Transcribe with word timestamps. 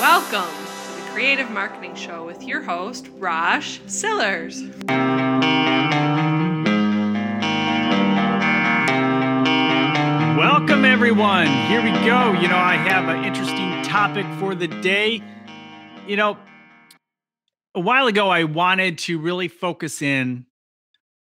Welcome 0.00 0.48
to 0.54 1.02
the 1.02 1.10
Creative 1.10 1.50
Marketing 1.50 1.96
Show 1.96 2.24
with 2.24 2.44
your 2.44 2.62
host, 2.62 3.08
Rosh 3.16 3.80
Sillars. 3.88 4.62
Welcome, 10.36 10.84
everyone. 10.84 11.48
Here 11.66 11.82
we 11.82 11.90
go. 12.06 12.32
You 12.34 12.46
know, 12.46 12.56
I 12.56 12.76
have 12.76 13.08
an 13.08 13.24
interesting 13.24 13.82
topic 13.82 14.24
for 14.38 14.54
the 14.54 14.68
day. 14.68 15.20
You 16.06 16.14
know, 16.14 16.38
a 17.74 17.80
while 17.80 18.06
ago, 18.06 18.28
I 18.28 18.44
wanted 18.44 18.98
to 18.98 19.18
really 19.18 19.48
focus 19.48 20.00
in 20.00 20.46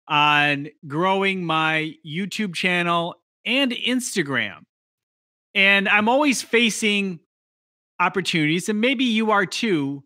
on 0.09 0.67
growing 0.85 1.45
my 1.45 1.93
YouTube 2.05 2.53
channel 2.53 3.15
and 3.45 3.71
Instagram. 3.71 4.63
And 5.53 5.87
I'm 5.87 6.09
always 6.09 6.41
facing 6.41 7.21
opportunities, 7.99 8.69
and 8.69 8.81
maybe 8.81 9.03
you 9.03 9.31
are 9.31 9.45
too, 9.45 10.03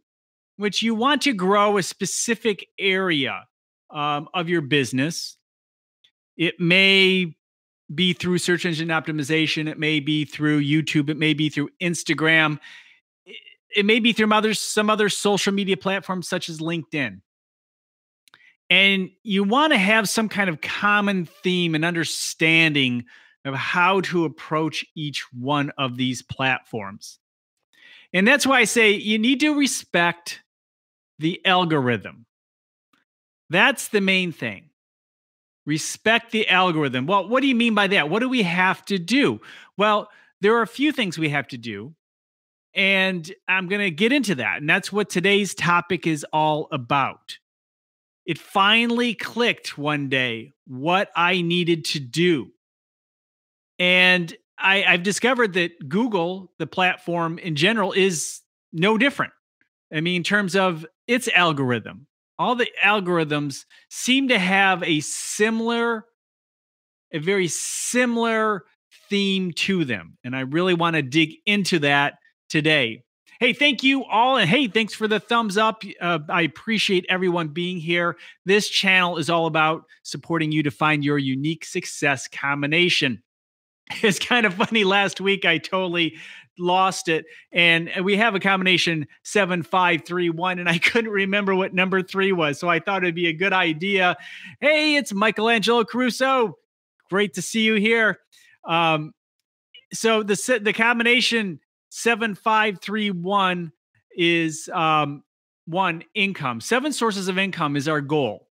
which 0.57 0.81
you 0.81 0.95
want 0.95 1.21
to 1.23 1.33
grow 1.33 1.77
a 1.77 1.83
specific 1.83 2.67
area 2.77 3.45
um, 3.89 4.27
of 4.33 4.49
your 4.49 4.61
business. 4.61 5.37
It 6.37 6.59
may 6.59 7.35
be 7.93 8.13
through 8.13 8.37
search 8.37 8.65
engine 8.65 8.89
optimization, 8.89 9.67
it 9.67 9.79
may 9.79 9.99
be 9.99 10.25
through 10.25 10.61
YouTube, 10.61 11.09
it 11.09 11.17
may 11.17 11.33
be 11.33 11.49
through 11.49 11.69
Instagram, 11.81 12.59
it 13.75 13.85
may 13.85 13.99
be 13.99 14.13
through 14.13 14.53
some 14.53 14.89
other 14.89 15.09
social 15.09 15.53
media 15.53 15.77
platforms 15.77 16.27
such 16.27 16.49
as 16.49 16.59
LinkedIn. 16.59 17.21
And 18.69 19.09
you 19.23 19.43
want 19.43 19.73
to 19.73 19.79
have 19.79 20.07
some 20.07 20.29
kind 20.29 20.49
of 20.49 20.61
common 20.61 21.25
theme 21.25 21.73
and 21.73 21.83
understanding 21.83 23.05
of 23.45 23.55
how 23.55 24.01
to 24.01 24.25
approach 24.25 24.85
each 24.95 25.25
one 25.33 25.71
of 25.77 25.97
these 25.97 26.21
platforms. 26.21 27.19
And 28.13 28.27
that's 28.27 28.45
why 28.47 28.59
I 28.59 28.63
say 28.63 28.91
you 28.91 29.19
need 29.19 29.39
to 29.41 29.57
respect 29.57 30.41
the 31.19 31.45
algorithm. 31.45 32.25
That's 33.49 33.87
the 33.89 34.01
main 34.01 34.31
thing. 34.31 34.69
Respect 35.65 36.31
the 36.31 36.47
algorithm. 36.49 37.05
Well, 37.05 37.27
what 37.27 37.41
do 37.41 37.47
you 37.47 37.55
mean 37.55 37.75
by 37.75 37.87
that? 37.87 38.09
What 38.09 38.19
do 38.19 38.29
we 38.29 38.43
have 38.43 38.83
to 38.85 38.97
do? 38.97 39.41
Well, 39.77 40.09
there 40.41 40.55
are 40.55 40.61
a 40.61 40.67
few 40.67 40.91
things 40.91 41.17
we 41.17 41.29
have 41.29 41.47
to 41.49 41.57
do. 41.57 41.93
And 42.73 43.31
I'm 43.47 43.67
going 43.67 43.81
to 43.81 43.91
get 43.91 44.13
into 44.13 44.35
that. 44.35 44.57
And 44.57 44.69
that's 44.69 44.91
what 44.91 45.09
today's 45.09 45.55
topic 45.55 46.05
is 46.05 46.25
all 46.31 46.67
about. 46.71 47.37
It 48.25 48.37
finally 48.37 49.15
clicked 49.15 49.77
one 49.77 50.07
day 50.07 50.53
what 50.67 51.09
I 51.15 51.41
needed 51.41 51.85
to 51.85 51.99
do. 51.99 52.51
And 53.79 54.35
I, 54.59 54.83
I've 54.83 55.03
discovered 55.03 55.53
that 55.53 55.87
Google, 55.87 56.51
the 56.59 56.67
platform 56.67 57.37
in 57.39 57.55
general, 57.55 57.91
is 57.91 58.41
no 58.71 58.97
different. 58.97 59.33
I 59.93 60.01
mean, 60.01 60.17
in 60.17 60.23
terms 60.23 60.55
of 60.55 60.85
its 61.07 61.27
algorithm, 61.29 62.07
all 62.37 62.55
the 62.55 62.69
algorithms 62.83 63.65
seem 63.89 64.29
to 64.29 64.39
have 64.39 64.83
a 64.83 64.99
similar, 65.01 66.05
a 67.11 67.19
very 67.19 67.47
similar 67.47 68.63
theme 69.09 69.51
to 69.51 69.85
them. 69.85 70.17
And 70.23 70.35
I 70.35 70.41
really 70.41 70.73
want 70.73 70.95
to 70.95 71.01
dig 71.01 71.35
into 71.45 71.79
that 71.79 72.15
today. 72.49 73.03
Hey, 73.39 73.53
thank 73.53 73.83
you 73.83 74.03
all. 74.03 74.37
And 74.37 74.49
hey, 74.49 74.67
thanks 74.67 74.93
for 74.93 75.07
the 75.07 75.19
thumbs 75.19 75.57
up. 75.57 75.83
Uh, 76.01 76.19
I 76.29 76.41
appreciate 76.41 77.05
everyone 77.07 77.49
being 77.49 77.77
here. 77.77 78.17
This 78.45 78.67
channel 78.67 79.17
is 79.17 79.29
all 79.29 79.45
about 79.45 79.83
supporting 80.03 80.51
you 80.51 80.63
to 80.63 80.71
find 80.71 81.03
your 81.05 81.17
unique 81.17 81.63
success 81.63 82.27
combination. 82.27 83.23
it's 84.03 84.19
kind 84.19 84.45
of 84.45 84.53
funny. 84.53 84.83
Last 84.83 85.19
week, 85.19 85.45
I 85.45 85.57
totally 85.57 86.17
lost 86.57 87.07
it, 87.07 87.25
and 87.51 87.89
we 88.03 88.17
have 88.17 88.35
a 88.35 88.39
combination 88.39 89.07
seven 89.23 89.63
five 89.63 90.05
three 90.05 90.29
one, 90.29 90.59
and 90.59 90.69
I 90.69 90.77
couldn't 90.79 91.11
remember 91.11 91.55
what 91.55 91.73
number 91.73 92.01
three 92.01 92.31
was. 92.31 92.59
So 92.59 92.69
I 92.69 92.79
thought 92.79 93.03
it'd 93.03 93.15
be 93.15 93.27
a 93.27 93.33
good 93.33 93.53
idea. 93.53 94.15
Hey, 94.59 94.95
it's 94.95 95.13
Michael 95.13 95.49
Angelo 95.49 95.83
Caruso. 95.83 96.57
Great 97.09 97.33
to 97.33 97.41
see 97.41 97.61
you 97.61 97.75
here. 97.75 98.19
Um, 98.67 99.13
so 99.91 100.21
the 100.21 100.59
the 100.61 100.73
combination 100.73 101.59
seven 101.89 102.35
five 102.35 102.79
three 102.81 103.09
one 103.09 103.71
is 104.15 104.69
um, 104.73 105.23
one 105.65 106.03
income. 106.13 106.61
Seven 106.61 106.91
sources 106.91 107.27
of 107.27 107.39
income 107.39 107.75
is 107.75 107.87
our 107.87 108.01
goal. 108.01 108.47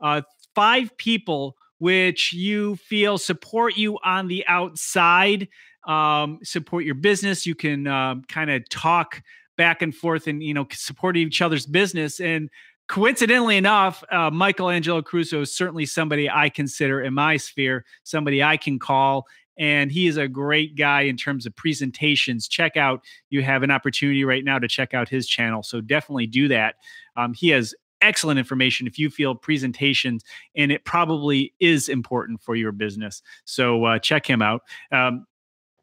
Uh, 0.00 0.22
five 0.54 0.96
people 0.96 1.57
which 1.78 2.32
you 2.32 2.76
feel 2.76 3.18
support 3.18 3.76
you 3.76 3.98
on 4.04 4.28
the 4.28 4.44
outside, 4.46 5.48
um, 5.86 6.38
support 6.42 6.84
your 6.84 6.94
business. 6.94 7.46
You 7.46 7.54
can 7.54 7.86
um, 7.86 8.22
kind 8.28 8.50
of 8.50 8.68
talk 8.68 9.22
back 9.56 9.82
and 9.82 9.94
forth 9.94 10.26
and 10.26 10.42
you 10.42 10.54
know 10.54 10.66
support 10.72 11.16
each 11.16 11.42
other's 11.42 11.66
business. 11.66 12.20
And 12.20 12.50
coincidentally 12.88 13.56
enough, 13.56 14.02
uh, 14.10 14.30
Michael 14.30 14.70
Angelo 14.70 15.02
Caruso 15.02 15.42
is 15.42 15.54
certainly 15.54 15.86
somebody 15.86 16.28
I 16.28 16.48
consider 16.48 17.02
in 17.02 17.14
my 17.14 17.36
sphere, 17.36 17.84
somebody 18.04 18.42
I 18.42 18.56
can 18.56 18.78
call. 18.78 19.26
And 19.58 19.90
he 19.90 20.06
is 20.06 20.16
a 20.16 20.28
great 20.28 20.76
guy 20.76 21.02
in 21.02 21.16
terms 21.16 21.44
of 21.44 21.54
presentations. 21.56 22.46
Check 22.46 22.76
out, 22.76 23.02
you 23.28 23.42
have 23.42 23.64
an 23.64 23.72
opportunity 23.72 24.24
right 24.24 24.44
now 24.44 24.60
to 24.60 24.68
check 24.68 24.94
out 24.94 25.08
his 25.08 25.26
channel. 25.26 25.64
So 25.64 25.80
definitely 25.80 26.28
do 26.28 26.46
that. 26.48 26.76
Um, 27.16 27.34
he 27.34 27.48
has 27.48 27.74
excellent 28.00 28.38
information 28.38 28.86
if 28.86 28.98
you 28.98 29.10
feel 29.10 29.34
presentations 29.34 30.24
and 30.54 30.72
it 30.72 30.84
probably 30.84 31.52
is 31.60 31.88
important 31.88 32.40
for 32.40 32.54
your 32.54 32.72
business. 32.72 33.22
So 33.44 33.84
uh, 33.84 33.98
check 33.98 34.28
him 34.28 34.42
out. 34.42 34.62
Um, 34.92 35.26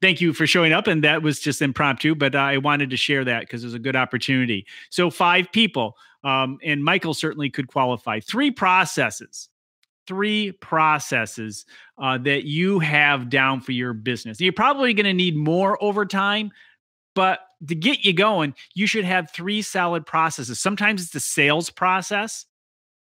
thank 0.01 0.21
you 0.21 0.33
for 0.33 0.45
showing 0.47 0.73
up 0.73 0.87
and 0.87 1.03
that 1.03 1.21
was 1.21 1.39
just 1.39 1.61
impromptu 1.61 2.13
but 2.13 2.35
i 2.35 2.57
wanted 2.57 2.89
to 2.89 2.97
share 2.97 3.23
that 3.23 3.39
because 3.41 3.63
it 3.63 3.67
was 3.67 3.73
a 3.73 3.79
good 3.79 3.95
opportunity. 3.95 4.65
So 4.89 5.09
five 5.09 5.51
people 5.51 5.95
um, 6.23 6.57
and 6.63 6.83
michael 6.83 7.13
certainly 7.13 7.49
could 7.49 7.67
qualify. 7.67 8.19
Three 8.19 8.51
processes 8.51 9.49
three 10.07 10.51
processes 10.51 11.65
uh, 11.97 12.15
that 12.19 12.43
you 12.43 12.77
have 12.77 13.27
down 13.27 13.59
for 13.59 13.71
your 13.71 13.91
business. 13.91 14.39
You're 14.39 14.53
probably 14.53 14.93
going 14.93 15.07
to 15.07 15.13
need 15.13 15.35
more 15.35 15.83
over 15.83 16.05
time 16.05 16.51
but 17.15 17.39
to 17.67 17.75
get 17.75 18.03
you 18.03 18.13
going, 18.13 18.53
you 18.73 18.87
should 18.87 19.05
have 19.05 19.31
three 19.31 19.61
solid 19.61 20.05
processes. 20.05 20.59
Sometimes 20.59 21.01
it's 21.01 21.11
the 21.11 21.19
sales 21.19 21.69
process. 21.69 22.45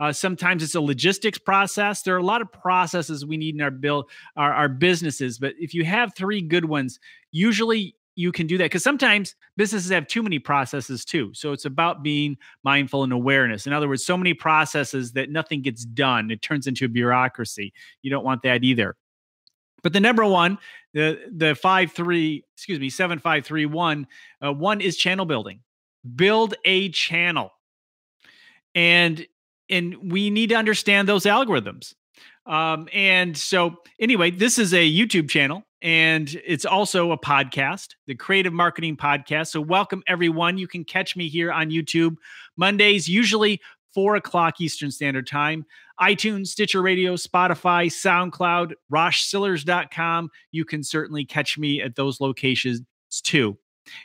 Uh, 0.00 0.12
sometimes 0.12 0.62
it's 0.62 0.74
a 0.74 0.80
logistics 0.80 1.38
process. 1.38 2.02
There 2.02 2.14
are 2.14 2.18
a 2.18 2.24
lot 2.24 2.42
of 2.42 2.50
processes 2.52 3.24
we 3.24 3.36
need 3.36 3.54
in 3.54 3.60
our 3.60 3.70
build 3.70 4.10
our, 4.36 4.52
our 4.52 4.68
businesses, 4.68 5.38
but 5.38 5.54
if 5.58 5.72
you 5.72 5.84
have 5.84 6.14
three 6.14 6.42
good 6.42 6.64
ones, 6.64 6.98
usually 7.30 7.94
you 8.16 8.32
can 8.32 8.46
do 8.46 8.58
that 8.58 8.64
because 8.64 8.82
sometimes 8.82 9.34
businesses 9.56 9.90
have 9.90 10.06
too 10.06 10.22
many 10.22 10.38
processes 10.38 11.04
too. 11.04 11.32
So 11.34 11.52
it's 11.52 11.64
about 11.64 12.02
being 12.02 12.36
mindful 12.62 13.02
and 13.02 13.12
awareness. 13.12 13.66
In 13.66 13.72
other 13.72 13.88
words, 13.88 14.04
so 14.04 14.16
many 14.16 14.34
processes 14.34 15.12
that 15.12 15.30
nothing 15.30 15.62
gets 15.62 15.84
done. 15.84 16.30
It 16.30 16.42
turns 16.42 16.66
into 16.66 16.84
a 16.84 16.88
bureaucracy. 16.88 17.72
You 18.02 18.10
don't 18.10 18.24
want 18.24 18.42
that 18.42 18.62
either. 18.62 18.96
But 19.84 19.92
the 19.92 20.00
number 20.00 20.24
one, 20.24 20.58
the 20.94 21.20
the 21.30 21.54
five 21.54 21.92
three, 21.92 22.44
excuse 22.56 22.80
me, 22.80 22.90
seven 22.90 23.20
five 23.20 23.46
three 23.46 23.66
one, 23.66 24.08
uh, 24.44 24.52
one 24.52 24.80
is 24.80 24.96
channel 24.96 25.26
building. 25.26 25.60
Build 26.16 26.54
a 26.64 26.88
channel, 26.88 27.52
and 28.74 29.24
and 29.70 30.10
we 30.10 30.30
need 30.30 30.48
to 30.48 30.56
understand 30.56 31.08
those 31.08 31.24
algorithms. 31.24 31.94
Um, 32.46 32.88
and 32.92 33.36
so 33.36 33.76
anyway, 34.00 34.30
this 34.30 34.58
is 34.58 34.74
a 34.74 34.90
YouTube 34.90 35.30
channel 35.30 35.64
and 35.84 36.40
it's 36.46 36.64
also 36.64 37.12
a 37.12 37.18
podcast, 37.18 37.94
the 38.06 38.14
Creative 38.14 38.52
Marketing 38.52 38.96
Podcast. 38.96 39.48
So 39.48 39.60
welcome 39.60 40.02
everyone. 40.06 40.56
You 40.56 40.66
can 40.66 40.82
catch 40.82 41.14
me 41.14 41.28
here 41.28 41.52
on 41.52 41.70
YouTube 41.70 42.16
Mondays, 42.56 43.06
usually 43.06 43.60
four 43.92 44.16
o'clock 44.16 44.60
Eastern 44.60 44.90
Standard 44.90 45.26
Time 45.26 45.66
iTunes, 46.00 46.48
Stitcher 46.48 46.82
Radio, 46.82 47.14
Spotify, 47.14 47.86
SoundCloud, 47.86 48.72
RoshSillars.com. 48.92 50.30
You 50.52 50.64
can 50.64 50.82
certainly 50.82 51.24
catch 51.24 51.56
me 51.58 51.80
at 51.80 51.96
those 51.96 52.20
locations 52.20 52.82
too. 53.22 53.56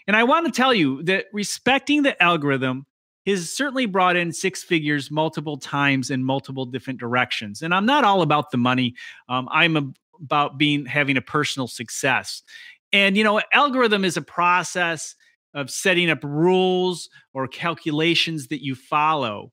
And 0.08 0.16
I 0.16 0.24
want 0.24 0.46
to 0.46 0.52
tell 0.52 0.74
you 0.74 1.02
that 1.04 1.26
respecting 1.34 2.04
the 2.04 2.22
algorithm 2.22 2.86
has 3.26 3.52
certainly 3.52 3.86
brought 3.86 4.16
in 4.16 4.32
six 4.32 4.64
figures 4.64 5.12
multiple 5.12 5.58
times 5.58 6.10
in 6.10 6.24
multiple 6.24 6.66
different 6.66 7.00
directions. 7.00 7.62
And 7.62 7.74
I'm 7.74 7.86
not 7.86 8.04
all 8.04 8.22
about 8.22 8.52
the 8.52 8.58
money. 8.58 8.96
Um, 9.28 9.48
I'm 9.52 9.78
a, 9.78 9.84
about 10.22 10.58
being 10.58 10.86
having 10.86 11.18
a 11.18 11.22
personal 11.22 11.68
success. 11.68 12.44
And 12.92 13.16
you 13.16 13.24
know, 13.24 13.42
algorithm 13.54 14.04
is 14.04 14.18
a 14.18 14.22
process 14.22 15.16
of 15.54 15.70
setting 15.70 16.10
up 16.10 16.24
rules 16.24 17.10
or 17.34 17.48
calculations 17.48 18.48
that 18.48 18.64
you 18.64 18.76
follow. 18.76 19.52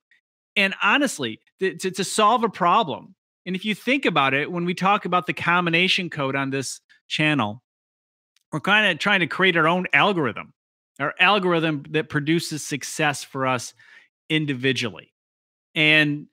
And 0.56 0.74
honestly, 0.82 1.40
to, 1.60 1.76
to, 1.76 2.04
solve 2.04 2.44
a 2.44 2.48
problem. 2.48 3.14
And 3.44 3.54
if 3.54 3.64
you 3.64 3.74
think 3.74 4.06
about 4.06 4.34
it, 4.34 4.50
when 4.50 4.64
we 4.64 4.74
talk 4.74 5.04
about 5.04 5.26
the 5.26 5.32
combination 5.32 6.10
code 6.10 6.34
on 6.34 6.50
this 6.50 6.80
channel, 7.08 7.62
we're 8.52 8.60
kind 8.60 8.90
of 8.90 8.98
trying 8.98 9.20
to 9.20 9.26
create 9.26 9.56
our 9.56 9.68
own 9.68 9.86
algorithm, 9.92 10.52
our 10.98 11.14
algorithm 11.20 11.84
that 11.90 12.08
produces 12.08 12.64
success 12.64 13.22
for 13.22 13.46
us 13.46 13.74
individually. 14.28 15.12
And 15.74 16.26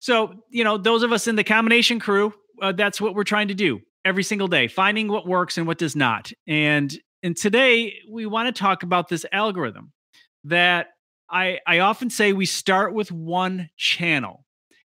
so, 0.00 0.34
you 0.48 0.64
know, 0.64 0.78
those 0.78 1.02
of 1.02 1.12
us 1.12 1.26
in 1.26 1.36
the 1.36 1.44
combination 1.44 2.00
crew, 2.00 2.32
uh, 2.62 2.72
that's 2.72 3.00
what 3.00 3.14
we're 3.14 3.24
trying 3.24 3.48
to 3.48 3.54
do 3.54 3.80
every 4.04 4.22
single 4.22 4.48
day, 4.48 4.68
finding 4.68 5.08
what 5.08 5.26
works 5.26 5.58
and 5.58 5.66
what 5.66 5.78
does 5.78 5.94
not. 5.94 6.32
And 6.46 6.96
and 7.22 7.36
today 7.36 7.98
we 8.08 8.24
want 8.24 8.54
to 8.54 8.58
talk 8.58 8.82
about 8.82 9.08
this 9.08 9.26
algorithm. 9.32 9.92
that 10.44 10.88
I 11.30 11.60
I 11.66 11.78
often 11.80 12.10
say 12.10 12.32
we 12.32 12.46
start 12.46 12.94
with 12.94 13.12
one 13.12 13.70
channel. 13.76 14.44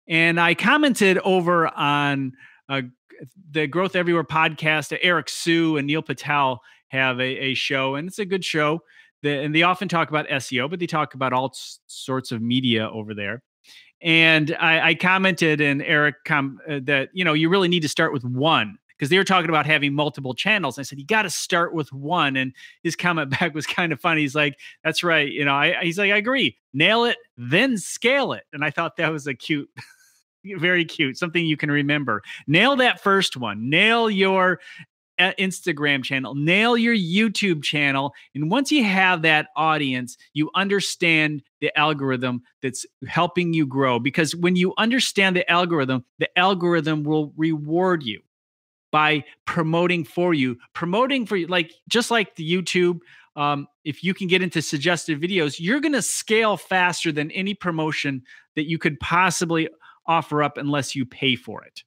And 0.07 0.39
I 0.39 0.55
commented 0.55 1.19
over 1.19 1.67
on 1.67 2.33
uh, 2.67 2.81
the 3.51 3.67
Growth 3.67 3.95
Everywhere 3.95 4.23
podcast. 4.23 4.97
Eric 5.01 5.29
Siu 5.29 5.77
and 5.77 5.87
Neil 5.87 6.01
Patel 6.01 6.61
have 6.89 7.19
a, 7.19 7.23
a 7.23 7.53
show, 7.53 7.95
and 7.95 8.07
it's 8.07 8.19
a 8.19 8.25
good 8.25 8.43
show. 8.43 8.81
The, 9.23 9.43
and 9.43 9.55
they 9.55 9.61
often 9.61 9.87
talk 9.87 10.09
about 10.09 10.27
SEO, 10.27 10.69
but 10.69 10.79
they 10.79 10.87
talk 10.87 11.13
about 11.13 11.31
all 11.31 11.53
sorts 11.87 12.31
of 12.31 12.41
media 12.41 12.89
over 12.89 13.13
there. 13.13 13.43
And 14.01 14.55
I, 14.59 14.89
I 14.89 14.95
commented, 14.95 15.61
and 15.61 15.81
Eric 15.83 16.15
com- 16.25 16.59
uh, 16.67 16.79
that 16.83 17.09
you 17.13 17.23
know 17.23 17.33
you 17.33 17.49
really 17.49 17.67
need 17.67 17.83
to 17.83 17.89
start 17.89 18.13
with 18.13 18.25
one 18.25 18.79
because 19.01 19.09
they 19.09 19.17
were 19.17 19.23
talking 19.23 19.49
about 19.49 19.65
having 19.65 19.95
multiple 19.95 20.35
channels. 20.35 20.77
I 20.77 20.83
said, 20.83 20.99
you 20.99 21.05
got 21.07 21.23
to 21.23 21.29
start 21.31 21.73
with 21.73 21.91
one. 21.91 22.35
And 22.35 22.53
his 22.83 22.95
comment 22.95 23.31
back 23.39 23.55
was 23.55 23.65
kind 23.65 23.91
of 23.91 23.99
funny. 23.99 24.21
He's 24.21 24.35
like, 24.35 24.59
that's 24.83 25.03
right. 25.03 25.27
You 25.27 25.43
know, 25.43 25.55
I, 25.55 25.75
he's 25.81 25.97
like, 25.97 26.11
I 26.11 26.17
agree. 26.17 26.55
Nail 26.71 27.05
it, 27.05 27.17
then 27.35 27.79
scale 27.79 28.31
it. 28.33 28.43
And 28.53 28.63
I 28.63 28.69
thought 28.69 28.97
that 28.97 29.11
was 29.11 29.25
a 29.25 29.33
cute, 29.33 29.67
very 30.45 30.85
cute, 30.85 31.17
something 31.17 31.43
you 31.43 31.57
can 31.57 31.71
remember. 31.71 32.21
Nail 32.45 32.75
that 32.75 33.01
first 33.01 33.35
one. 33.35 33.71
Nail 33.71 34.07
your 34.07 34.59
uh, 35.17 35.33
Instagram 35.39 36.03
channel, 36.03 36.35
nail 36.35 36.77
your 36.77 36.95
YouTube 36.95 37.63
channel. 37.63 38.13
And 38.35 38.51
once 38.51 38.71
you 38.71 38.83
have 38.83 39.23
that 39.23 39.47
audience, 39.55 40.15
you 40.33 40.51
understand 40.53 41.41
the 41.59 41.75
algorithm 41.75 42.43
that's 42.61 42.85
helping 43.07 43.53
you 43.53 43.65
grow. 43.65 43.97
Because 43.97 44.35
when 44.35 44.55
you 44.55 44.75
understand 44.77 45.35
the 45.35 45.49
algorithm, 45.49 46.05
the 46.19 46.29
algorithm 46.37 47.03
will 47.03 47.33
reward 47.35 48.03
you 48.03 48.21
by 48.91 49.23
promoting 49.45 50.03
for 50.03 50.33
you, 50.33 50.57
promoting 50.73 51.25
for 51.25 51.37
you, 51.37 51.47
like 51.47 51.73
just 51.87 52.11
like 52.11 52.35
the 52.35 52.49
YouTube. 52.49 52.99
Um, 53.35 53.67
if 53.85 54.03
you 54.03 54.13
can 54.13 54.27
get 54.27 54.41
into 54.41 54.61
suggested 54.61 55.21
videos, 55.21 55.59
you're 55.59 55.79
going 55.79 55.93
to 55.93 56.01
scale 56.01 56.57
faster 56.57 57.11
than 57.11 57.31
any 57.31 57.53
promotion 57.53 58.23
that 58.55 58.69
you 58.69 58.77
could 58.77 58.99
possibly 58.99 59.69
offer 60.05 60.43
up 60.43 60.57
unless 60.57 60.95
you 60.95 61.05
pay 61.05 61.35
for 61.35 61.63
it. 61.63 61.83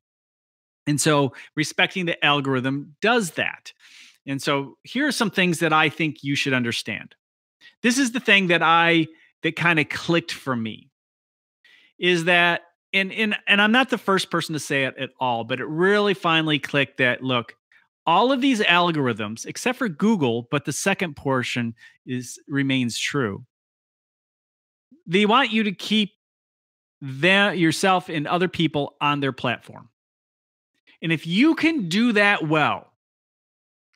And 0.86 1.00
so, 1.00 1.32
respecting 1.54 2.06
the 2.06 2.22
algorithm 2.24 2.94
does 3.00 3.32
that. 3.32 3.72
And 4.26 4.40
so, 4.40 4.76
here 4.82 5.06
are 5.06 5.12
some 5.12 5.30
things 5.30 5.58
that 5.60 5.72
I 5.72 5.88
think 5.88 6.22
you 6.22 6.34
should 6.34 6.52
understand. 6.52 7.14
This 7.82 7.98
is 7.98 8.12
the 8.12 8.20
thing 8.20 8.48
that 8.48 8.62
I 8.62 9.06
that 9.42 9.56
kind 9.56 9.78
of 9.78 9.88
clicked 9.88 10.32
for 10.32 10.56
me 10.56 10.90
is 11.98 12.24
that 12.24 12.62
and 12.94 13.12
and 13.12 13.36
and 13.46 13.60
I'm 13.60 13.72
not 13.72 13.90
the 13.90 13.98
first 13.98 14.30
person 14.30 14.54
to 14.54 14.58
say 14.58 14.84
it 14.84 14.96
at 14.96 15.10
all, 15.20 15.44
but 15.44 15.60
it 15.60 15.66
really 15.66 16.14
finally 16.14 16.58
clicked 16.58 16.98
that 16.98 17.22
look, 17.22 17.56
all 18.06 18.32
of 18.32 18.40
these 18.40 18.60
algorithms, 18.60 19.44
except 19.44 19.78
for 19.78 19.88
Google, 19.88 20.48
but 20.50 20.64
the 20.64 20.72
second 20.72 21.16
portion 21.16 21.74
is 22.06 22.38
remains 22.48 22.98
true. 22.98 23.44
They 25.06 25.26
want 25.26 25.52
you 25.52 25.64
to 25.64 25.72
keep 25.72 26.12
them 27.02 27.56
yourself 27.56 28.08
and 28.08 28.26
other 28.26 28.48
people 28.48 28.96
on 29.00 29.20
their 29.20 29.32
platform. 29.32 29.90
And 31.02 31.12
if 31.12 31.26
you 31.26 31.54
can 31.54 31.90
do 31.90 32.12
that 32.12 32.48
well, 32.48 32.92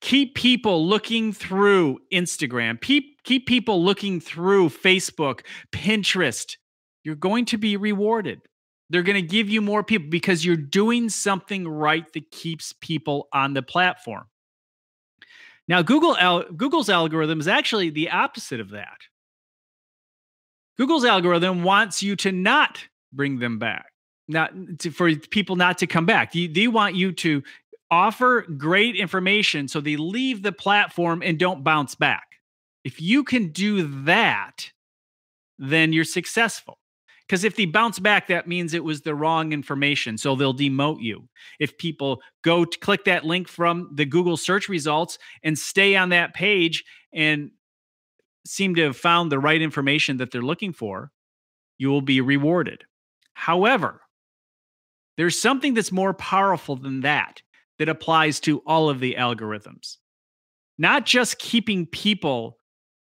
keep 0.02 0.34
people 0.34 0.86
looking 0.86 1.32
through 1.32 2.00
Instagram, 2.12 2.78
keep, 2.80 3.22
keep 3.22 3.46
people 3.46 3.82
looking 3.82 4.20
through 4.20 4.68
Facebook, 4.68 5.40
Pinterest, 5.72 6.56
you're 7.02 7.14
going 7.14 7.46
to 7.46 7.56
be 7.56 7.78
rewarded. 7.78 8.42
They're 8.90 9.02
going 9.02 9.20
to 9.20 9.28
give 9.28 9.48
you 9.48 9.60
more 9.60 9.82
people 9.82 10.08
because 10.08 10.44
you're 10.44 10.56
doing 10.56 11.08
something 11.08 11.68
right 11.68 12.10
that 12.14 12.30
keeps 12.30 12.72
people 12.80 13.28
on 13.32 13.52
the 13.52 13.62
platform. 13.62 14.24
Now, 15.66 15.82
Google 15.82 16.16
Google's 16.56 16.88
algorithm 16.88 17.40
is 17.40 17.48
actually 17.48 17.90
the 17.90 18.10
opposite 18.10 18.60
of 18.60 18.70
that. 18.70 18.98
Google's 20.78 21.04
algorithm 21.04 21.62
wants 21.62 22.02
you 22.02 22.16
to 22.16 22.32
not 22.32 22.82
bring 23.12 23.38
them 23.38 23.58
back, 23.58 23.92
not 24.28 24.52
to, 24.78 24.90
for 24.90 25.14
people 25.14 25.56
not 25.56 25.76
to 25.78 25.86
come 25.86 26.06
back. 26.06 26.32
They, 26.32 26.46
they 26.46 26.68
want 26.68 26.94
you 26.94 27.12
to 27.12 27.42
offer 27.90 28.42
great 28.56 28.96
information 28.96 29.66
so 29.68 29.80
they 29.80 29.96
leave 29.96 30.42
the 30.42 30.52
platform 30.52 31.22
and 31.22 31.38
don't 31.38 31.64
bounce 31.64 31.94
back. 31.94 32.26
If 32.84 33.00
you 33.00 33.24
can 33.24 33.48
do 33.48 34.04
that, 34.04 34.70
then 35.58 35.92
you're 35.92 36.04
successful. 36.04 36.78
Because 37.28 37.44
if 37.44 37.56
they 37.56 37.66
bounce 37.66 37.98
back, 37.98 38.28
that 38.28 38.48
means 38.48 38.72
it 38.72 38.82
was 38.82 39.02
the 39.02 39.14
wrong 39.14 39.52
information. 39.52 40.16
So 40.16 40.34
they'll 40.34 40.54
demote 40.54 41.02
you. 41.02 41.28
If 41.60 41.76
people 41.76 42.22
go 42.42 42.64
to 42.64 42.78
click 42.78 43.04
that 43.04 43.24
link 43.24 43.48
from 43.48 43.90
the 43.92 44.06
Google 44.06 44.38
search 44.38 44.68
results 44.68 45.18
and 45.42 45.58
stay 45.58 45.94
on 45.94 46.08
that 46.08 46.32
page 46.32 46.84
and 47.12 47.50
seem 48.46 48.74
to 48.76 48.82
have 48.82 48.96
found 48.96 49.30
the 49.30 49.38
right 49.38 49.60
information 49.60 50.16
that 50.16 50.30
they're 50.30 50.40
looking 50.40 50.72
for, 50.72 51.10
you 51.76 51.90
will 51.90 52.00
be 52.00 52.22
rewarded. 52.22 52.84
However, 53.34 54.00
there's 55.18 55.38
something 55.38 55.74
that's 55.74 55.92
more 55.92 56.14
powerful 56.14 56.76
than 56.76 57.02
that 57.02 57.42
that 57.78 57.90
applies 57.90 58.40
to 58.40 58.60
all 58.66 58.88
of 58.88 59.00
the 59.00 59.16
algorithms. 59.18 59.98
Not 60.78 61.04
just 61.04 61.38
keeping 61.38 61.86
people 61.86 62.56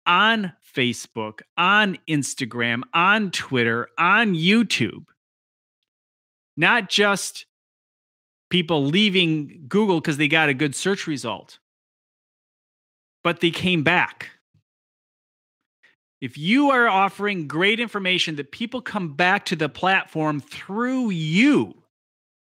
on 0.07 0.53
Facebook, 0.75 1.41
on 1.57 1.97
Instagram, 2.09 2.81
on 2.93 3.29
Twitter, 3.29 3.89
on 3.99 4.33
YouTube. 4.33 5.05
Not 6.55 6.89
just 6.89 7.45
people 8.49 8.85
leaving 8.85 9.65
Google 9.67 9.99
because 9.99 10.17
they 10.17 10.27
got 10.27 10.49
a 10.49 10.53
good 10.53 10.73
search 10.73 11.05
result, 11.05 11.59
but 13.23 13.41
they 13.41 13.51
came 13.51 13.83
back. 13.83 14.31
If 16.19 16.37
you 16.37 16.71
are 16.71 16.87
offering 16.87 17.47
great 17.47 17.79
information 17.79 18.37
that 18.37 18.51
people 18.51 18.81
come 18.81 19.13
back 19.13 19.45
to 19.45 19.55
the 19.55 19.69
platform 19.69 20.39
through 20.39 21.11
you, 21.11 21.75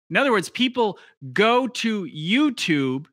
in 0.09 0.15
other 0.15 0.31
words, 0.31 0.49
people 0.49 0.97
go 1.33 1.67
to 1.67 2.05
YouTube 2.05 3.07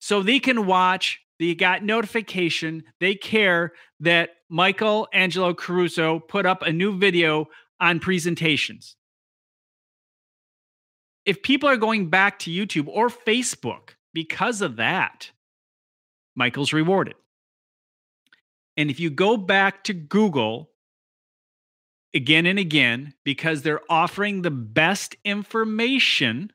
so 0.00 0.22
they 0.22 0.38
can 0.38 0.66
watch 0.66 1.23
they 1.38 1.54
got 1.54 1.82
notification. 1.82 2.84
They 3.00 3.14
care 3.14 3.72
that 4.00 4.30
Michael 4.48 5.08
Angelo 5.12 5.54
Caruso 5.54 6.20
put 6.20 6.46
up 6.46 6.62
a 6.62 6.72
new 6.72 6.96
video 6.96 7.46
on 7.80 8.00
presentations. 8.00 8.96
If 11.24 11.42
people 11.42 11.68
are 11.68 11.76
going 11.76 12.10
back 12.10 12.38
to 12.40 12.50
YouTube 12.50 12.86
or 12.86 13.08
Facebook 13.08 13.90
because 14.12 14.60
of 14.60 14.76
that, 14.76 15.30
Michael's 16.36 16.72
rewarded. 16.72 17.14
And 18.76 18.90
if 18.90 19.00
you 19.00 19.10
go 19.10 19.36
back 19.36 19.84
to 19.84 19.94
Google 19.94 20.70
again 22.14 22.46
and 22.46 22.58
again 22.58 23.14
because 23.24 23.62
they're 23.62 23.80
offering 23.90 24.42
the 24.42 24.50
best 24.50 25.16
information, 25.24 26.52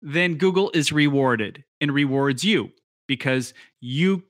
then 0.00 0.34
Google 0.36 0.70
is 0.74 0.92
rewarded 0.92 1.64
and 1.80 1.92
rewards 1.92 2.44
you 2.44 2.72
because 3.06 3.54
you 3.80 4.22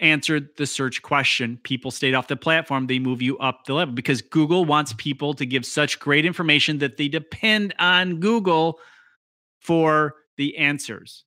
answered 0.00 0.48
the 0.56 0.66
search 0.66 1.02
question. 1.02 1.58
People 1.62 1.90
stayed 1.90 2.14
off 2.14 2.28
the 2.28 2.36
platform, 2.36 2.86
they 2.86 2.98
move 2.98 3.22
you 3.22 3.38
up 3.38 3.64
the 3.64 3.74
level 3.74 3.94
because 3.94 4.22
Google 4.22 4.64
wants 4.64 4.92
people 4.94 5.34
to 5.34 5.46
give 5.46 5.64
such 5.64 6.00
great 6.00 6.24
information 6.24 6.78
that 6.78 6.96
they 6.96 7.08
depend 7.08 7.74
on 7.78 8.20
Google 8.20 8.78
for 9.60 10.14
the 10.36 10.56
answers. 10.58 11.24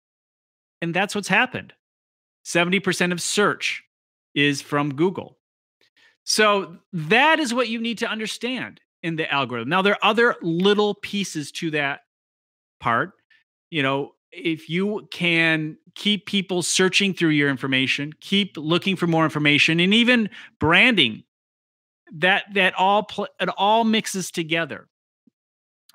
And 0.82 0.94
that's 0.94 1.16
what's 1.16 1.28
happened. 1.28 1.74
70% 2.46 3.12
of 3.12 3.22
search 3.22 3.84
is 4.36 4.62
from 4.62 4.96
Google. 4.96 5.38
So 6.24 6.78
that 6.94 7.40
is 7.40 7.54
what 7.54 7.70
you 7.70 7.80
need 7.80 7.98
to 8.00 8.08
understand 8.08 8.80
in 9.02 9.16
the 9.16 9.32
algorithm. 9.34 9.70
Now, 9.70 9.82
there 9.82 9.94
are 9.94 10.10
other 10.10 10.36
little 10.42 10.96
pieces 10.96 11.52
to 11.54 11.72
that 11.72 12.02
part. 12.80 13.14
You 13.70 13.84
know, 13.84 14.12
if 14.32 14.70
you 14.70 15.08
can 15.12 15.78
keep 15.96 16.26
people 16.26 16.62
searching 16.62 17.14
through 17.14 17.30
your 17.30 17.50
information, 17.50 18.14
keep 18.20 18.56
looking 18.58 18.96
for 18.96 19.08
more 19.08 19.24
information, 19.24 19.80
and 19.80 19.94
even 19.94 20.30
branding, 20.60 21.24
that 22.14 22.44
that 22.54 22.74
all 22.76 23.04
pl- 23.04 23.28
it 23.40 23.50
all 23.58 23.84
mixes 23.84 24.32
together. 24.32 24.88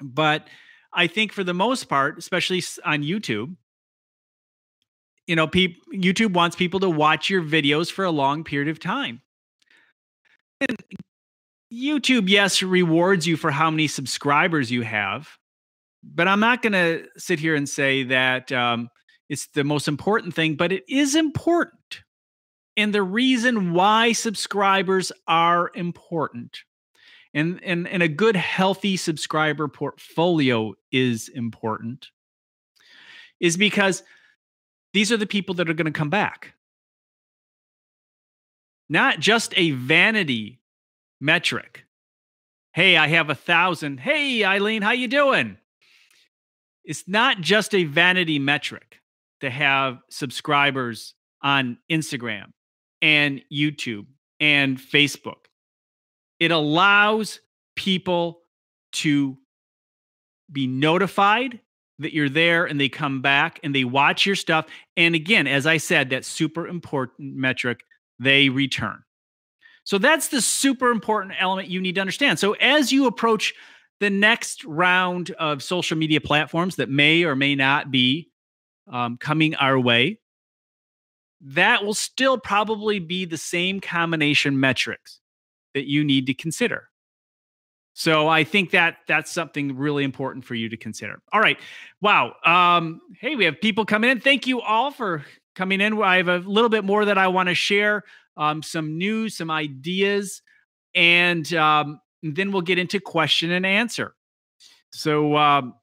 But 0.01 0.49
I 0.93 1.07
think 1.07 1.33
for 1.33 1.45
the 1.45 1.55
most 1.55 1.89
part, 1.89 2.19
especially 2.19 2.63
on 2.85 3.03
YouTube, 3.03 3.57
you 5.27 5.37
know, 5.37 5.47
pe- 5.47 5.77
YouTube 5.93 6.33
wants 6.33 6.57
people 6.57 6.81
to 6.81 6.91
watch 6.91 7.31
your 7.31 7.43
videos 7.43 7.91
for 7.91 8.05
a 8.05 8.11
long 8.11 8.45
period 8.45 8.69
of 8.69 8.81
time. 8.81 9.23
And 10.61 10.77
YouTube, 11.73 12.29
yes, 12.29 12.63
rewards 12.63 13.27
you 13.27 13.37
for 13.37 13.51
how 13.51 13.71
many 13.71 13.89
subscribers 13.89 14.71
you 14.71 14.83
have, 14.83 15.39
but 16.03 16.29
I'm 16.29 16.41
not 16.41 16.63
going 16.63 16.73
to 16.73 17.07
sit 17.17 17.39
here 17.39 17.55
and 17.55 17.69
say 17.69 18.05
that 18.05 18.53
um, 18.53 18.91
it's 19.29 19.47
the 19.49 19.65
most 19.65 19.89
important 19.89 20.35
thing, 20.35 20.57
but 20.57 20.73
it 20.73 20.85
is 20.89 21.15
important. 21.15 22.03
And 22.77 22.95
the 22.95 23.03
reason 23.03 23.73
why 23.73 24.13
subscribers 24.13 25.13
are 25.29 25.71
important 25.75 26.61
and, 27.35 27.61
and, 27.65 27.89
and 27.89 28.03
a 28.03 28.09
good, 28.09 28.37
healthy 28.37 28.97
subscriber 28.97 29.69
portfolio 29.69 30.75
is 30.91 31.29
important 31.29 32.09
is 33.41 33.57
because 33.57 34.03
these 34.93 35.13
are 35.13 35.17
the 35.17 35.27
people 35.27 35.55
that 35.57 35.69
are 35.71 35.75
going 35.75 35.87
to 35.87 35.99
come 35.99 36.11
back. 36.11 36.55
not 38.93 39.21
just 39.21 39.55
a 39.57 39.71
vanity 39.71 40.61
metric. 41.19 41.87
Hey, 42.75 42.97
I 42.99 43.09
have 43.09 43.31
a 43.31 43.35
thousand. 43.35 44.01
Hey, 44.01 44.45
Eileen, 44.45 44.83
how 44.83 44.93
you 44.93 45.09
doing? 45.09 45.57
It's 46.85 47.05
not 47.07 47.41
just 47.41 47.75
a 47.75 47.85
vanity 47.85 48.39
metric 48.39 49.01
to 49.41 49.51
have 49.51 49.99
subscribers 50.11 51.15
on 51.43 51.79
Instagram 51.91 52.53
and 53.01 53.43
YouTube 53.53 54.07
and 54.41 54.79
Facebook. 54.79 55.47
It 56.41 56.51
allows 56.51 57.41
people 57.77 58.41
to 58.93 59.39
be 60.51 60.67
notified 60.67 61.61
that 61.99 62.13
you're 62.13 62.29
there 62.29 62.65
and 62.65 62.81
they 62.81 62.89
come 62.89 63.23
back 63.23 63.61
and 63.63 63.75
they 63.75 63.85
watch 63.85 64.27
your 64.27 64.35
stuff. 64.35 64.67
And 64.97 65.15
again, 65.15 65.47
as 65.47 65.67
I 65.67 65.77
said, 65.77 66.11
that 66.11 66.25
super 66.25 66.67
important 66.67 67.37
metric, 67.37 67.81
they 68.19 68.49
return. 68.49 69.03
So 69.85 69.99
that's 69.99 70.29
the 70.29 70.41
super 70.41 70.91
important 70.91 71.35
element 71.39 71.69
you 71.69 71.81
need 71.81 71.97
to 71.97 72.01
understand. 72.01 72.39
So 72.39 72.53
as 72.55 72.93
you 72.93 73.07
approach 73.07 73.55
the 74.03 74.11
next 74.11 74.65
round 74.65 75.31
of 75.39 75.63
social 75.63 75.97
media 75.97 76.21
platforms 76.21 76.75
that 76.75 76.91
may 76.91 77.23
or 77.23 77.37
may 77.37 77.55
not 77.55 77.93
be 77.93 78.29
um, 78.91 79.17
coming 79.17 79.55
our 79.55 79.79
way, 79.79 80.19
that 81.41 81.85
will 81.85 81.95
still 81.95 82.37
probably 82.37 82.99
be 82.99 83.25
the 83.25 83.39
same 83.39 83.79
combination 83.79 84.59
metrics 84.59 85.21
that 85.75 85.89
you 85.89 86.03
need 86.03 86.27
to 86.27 86.35
consider. 86.35 86.89
So 87.95 88.27
I 88.27 88.43
think 88.43 88.73
that 88.73 88.97
that's 89.07 89.31
something 89.31 89.77
really 89.77 90.03
important 90.03 90.45
for 90.45 90.57
you 90.57 90.69
to 90.69 90.77
consider. 90.77 91.23
All 91.33 91.41
right. 91.41 91.59
Wow. 92.01 92.35
Um, 92.45 93.01
hey, 93.21 93.37
we 93.37 93.45
have 93.45 93.61
people 93.61 93.87
coming 93.87 94.11
in. 94.11 94.19
Thank 94.19 94.49
you 94.49 94.61
all 94.61 94.91
for 94.91 95.25
coming 95.55 95.81
in. 95.81 96.03
I 96.03 96.17
have 96.17 96.29
a 96.29 96.39
little 96.39 96.71
bit 96.71 96.85
more 96.85 97.05
that 97.05 97.19
I 97.19 97.29
want 97.29 97.51
to 97.51 97.55
share, 97.55 98.03
um, 98.37 98.65
some 98.65 98.99
news, 98.99 99.37
some 99.37 99.51
ideas, 99.51 100.43
and 100.93 101.55
um, 101.55 102.01
then 102.23 102.53
we'll 102.53 102.63
get 102.63 102.79
into 102.79 103.01
question 103.01 103.51
and 103.51 103.67
answer. 103.67 104.15
So 104.93 105.37
um, 105.37 105.75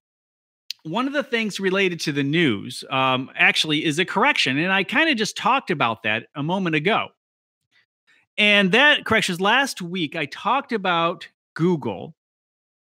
one 0.84 1.08
of 1.08 1.14
the 1.14 1.24
things 1.24 1.60
related 1.60 2.00
to 2.02 2.12
the 2.12 2.24
news 2.24 2.84
um, 2.90 3.30
actually 3.36 3.84
is 3.84 4.00
a 4.00 4.06
correction, 4.06 4.58
and 4.58 4.72
I 4.72 4.84
kind 4.84 5.10
of 5.10 5.18
just 5.18 5.36
talked 5.36 5.72
about 5.72 6.04
that 6.04 6.28
a 6.36 6.44
moment 6.44 6.76
ago. 6.76 7.08
And 8.38 8.72
that 8.72 9.06
correction 9.06 9.34
is 9.34 9.42
last 9.42 9.82
week 9.82 10.16
I 10.16 10.26
talked 10.26 10.72
about 10.72 11.28
Google 11.56 12.16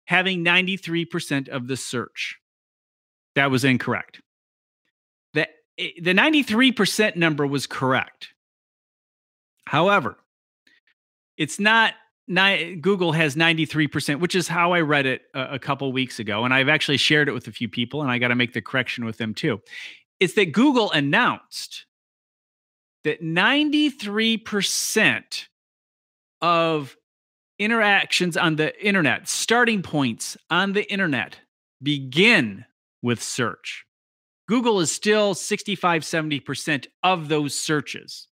having 0.06 0.44
93% 0.44 1.48
of 1.48 1.66
the 1.66 1.76
search. 1.76 2.38
That 3.34 3.50
was 3.50 3.64
incorrect. 3.64 4.22
The, 5.34 5.48
eh, 5.78 5.90
the 6.00 6.14
93% 6.14 7.16
number 7.16 7.46
was 7.46 7.66
correct. 7.66 8.28
However, 9.66 10.16
it's 11.36 11.58
not 11.58 11.94
Google 12.28 13.12
has 13.12 13.36
93%, 13.36 14.20
which 14.20 14.34
is 14.34 14.48
how 14.48 14.72
I 14.72 14.80
read 14.80 15.06
it 15.06 15.22
a, 15.34 15.54
a 15.54 15.58
couple 15.58 15.90
weeks 15.92 16.18
ago. 16.18 16.44
And 16.44 16.54
I've 16.54 16.68
actually 16.68 16.96
shared 16.96 17.28
it 17.28 17.32
with 17.32 17.46
a 17.48 17.52
few 17.52 17.68
people, 17.68 18.02
and 18.02 18.10
I 18.10 18.18
got 18.18 18.28
to 18.28 18.34
make 18.34 18.54
the 18.54 18.62
correction 18.62 19.04
with 19.04 19.18
them 19.18 19.34
too. 19.34 19.60
It's 20.20 20.34
that 20.34 20.52
Google 20.52 20.90
announced 20.92 21.86
that 23.04 23.22
93% 23.22 25.46
of 26.40 26.96
interactions 27.58 28.36
on 28.36 28.56
the 28.56 28.84
internet, 28.84 29.28
starting 29.28 29.82
points 29.82 30.36
on 30.50 30.72
the 30.72 30.90
internet, 30.90 31.38
begin 31.82 32.64
with 33.02 33.22
search. 33.22 33.84
Google 34.48 34.80
is 34.80 34.90
still 34.90 35.34
65, 35.34 36.02
70% 36.02 36.86
of 37.02 37.28
those 37.28 37.58
searches. 37.58 38.28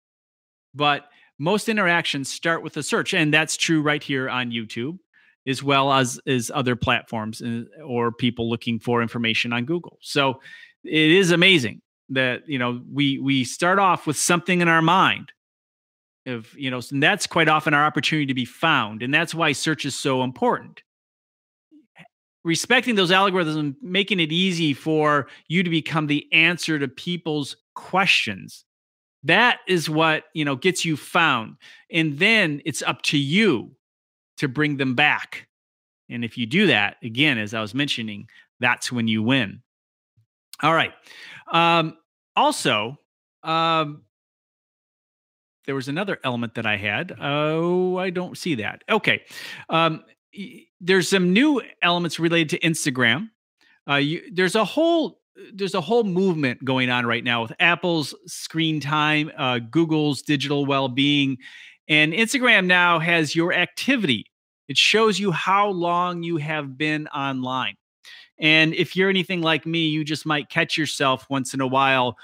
But 0.73 1.05
most 1.39 1.69
interactions 1.69 2.31
start 2.31 2.63
with 2.63 2.77
a 2.77 2.83
search. 2.83 3.13
And 3.13 3.33
that's 3.33 3.57
true 3.57 3.81
right 3.81 4.01
here 4.01 4.29
on 4.29 4.51
YouTube, 4.51 4.99
as 5.45 5.61
well 5.61 5.91
as, 5.93 6.19
as 6.25 6.51
other 6.53 6.75
platforms 6.75 7.41
uh, 7.41 7.63
or 7.85 8.11
people 8.11 8.49
looking 8.49 8.79
for 8.79 9.01
information 9.01 9.53
on 9.53 9.65
Google. 9.65 9.97
So 10.01 10.41
it 10.83 11.11
is 11.11 11.31
amazing 11.31 11.81
that, 12.09 12.47
you 12.47 12.57
know, 12.57 12.81
we 12.91 13.19
we 13.19 13.43
start 13.43 13.79
off 13.79 14.07
with 14.07 14.17
something 14.17 14.61
in 14.61 14.67
our 14.67 14.81
mind 14.81 15.31
of 16.27 16.53
you 16.57 16.69
know 16.69 16.81
and 16.91 17.01
that's 17.01 17.25
quite 17.25 17.47
often 17.47 17.73
our 17.73 17.85
opportunity 17.85 18.25
to 18.27 18.33
be 18.33 18.45
found 18.45 19.01
and 19.01 19.13
that's 19.13 19.33
why 19.33 19.51
search 19.51 19.85
is 19.85 19.95
so 19.95 20.23
important 20.23 20.83
respecting 22.43 22.95
those 22.95 23.11
algorithms 23.11 23.75
making 23.81 24.19
it 24.19 24.31
easy 24.31 24.73
for 24.73 25.27
you 25.47 25.63
to 25.63 25.69
become 25.69 26.07
the 26.07 26.27
answer 26.31 26.77
to 26.77 26.87
people's 26.87 27.55
questions 27.75 28.65
that 29.23 29.59
is 29.67 29.89
what 29.89 30.25
you 30.33 30.45
know 30.45 30.55
gets 30.55 30.85
you 30.85 30.95
found 30.97 31.55
and 31.91 32.19
then 32.19 32.61
it's 32.65 32.81
up 32.81 33.01
to 33.01 33.17
you 33.17 33.71
to 34.37 34.47
bring 34.47 34.77
them 34.77 34.95
back 34.95 35.47
and 36.09 36.23
if 36.23 36.37
you 36.37 36.45
do 36.45 36.67
that 36.67 36.97
again 37.03 37.37
as 37.37 37.53
i 37.53 37.61
was 37.61 37.73
mentioning 37.73 38.27
that's 38.59 38.91
when 38.91 39.07
you 39.07 39.23
win 39.23 39.61
all 40.61 40.73
right 40.73 40.93
um 41.51 41.97
also 42.35 42.97
um 43.43 44.03
there 45.67 45.75
was 45.75 45.89
another 45.89 46.17
element 46.23 46.55
that 46.55 46.65
I 46.65 46.77
had. 46.77 47.15
Oh, 47.21 47.97
I 47.97 48.09
don't 48.09 48.37
see 48.37 48.55
that. 48.55 48.83
Okay. 48.89 49.21
Um, 49.69 50.03
there's 50.79 51.09
some 51.09 51.33
new 51.33 51.61
elements 51.81 52.19
related 52.19 52.49
to 52.49 52.59
Instagram. 52.67 53.29
Uh, 53.87 53.95
you, 53.95 54.23
there's 54.33 54.55
a 54.55 54.63
whole 54.65 55.19
there's 55.53 55.75
a 55.75 55.81
whole 55.81 56.03
movement 56.03 56.63
going 56.63 56.89
on 56.89 57.05
right 57.05 57.23
now 57.23 57.41
with 57.41 57.53
Apple's 57.59 58.15
screen 58.25 58.79
time, 58.79 59.31
uh, 59.37 59.59
Google's 59.59 60.21
digital 60.21 60.65
well-being, 60.65 61.37
and 61.87 62.13
Instagram 62.13 62.65
now 62.65 62.99
has 62.99 63.35
your 63.35 63.53
activity. 63.53 64.25
It 64.67 64.77
shows 64.77 65.19
you 65.19 65.31
how 65.31 65.69
long 65.69 66.23
you 66.23 66.37
have 66.37 66.77
been 66.77 67.07
online. 67.07 67.75
And 68.39 68.73
if 68.73 68.95
you're 68.95 69.09
anything 69.09 69.41
like 69.41 69.65
me, 69.65 69.87
you 69.87 70.03
just 70.03 70.25
might 70.25 70.49
catch 70.49 70.77
yourself 70.77 71.25
once 71.29 71.53
in 71.53 71.61
a 71.61 71.67
while 71.67 72.17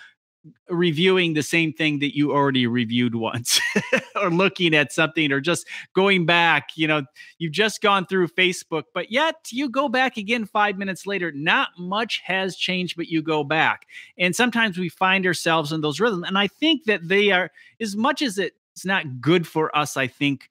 reviewing 0.69 1.33
the 1.33 1.43
same 1.43 1.71
thing 1.71 1.99
that 1.99 2.17
you 2.17 2.33
already 2.33 2.67
reviewed 2.67 3.15
once 3.15 3.61
or 4.21 4.29
looking 4.29 4.75
at 4.75 4.91
something 4.91 5.31
or 5.31 5.39
just 5.39 5.65
going 5.95 6.25
back 6.25 6.69
you 6.75 6.85
know 6.85 7.01
you've 7.37 7.53
just 7.53 7.81
gone 7.81 8.05
through 8.05 8.27
facebook 8.27 8.83
but 8.93 9.09
yet 9.09 9.35
you 9.51 9.69
go 9.69 9.87
back 9.87 10.17
again 10.17 10.45
5 10.45 10.77
minutes 10.77 11.07
later 11.07 11.31
not 11.31 11.69
much 11.77 12.21
has 12.25 12.57
changed 12.57 12.97
but 12.97 13.07
you 13.07 13.21
go 13.21 13.43
back. 13.43 13.87
And 14.17 14.35
sometimes 14.35 14.77
we 14.77 14.89
find 14.89 15.25
ourselves 15.25 15.71
in 15.71 15.81
those 15.81 15.99
rhythms 15.99 16.25
and 16.27 16.37
i 16.37 16.47
think 16.47 16.85
that 16.85 17.07
they 17.07 17.31
are 17.31 17.49
as 17.79 17.95
much 17.95 18.21
as 18.21 18.37
it's 18.37 18.85
not 18.85 19.21
good 19.21 19.47
for 19.47 19.75
us 19.77 19.95
i 19.95 20.07
think 20.07 20.49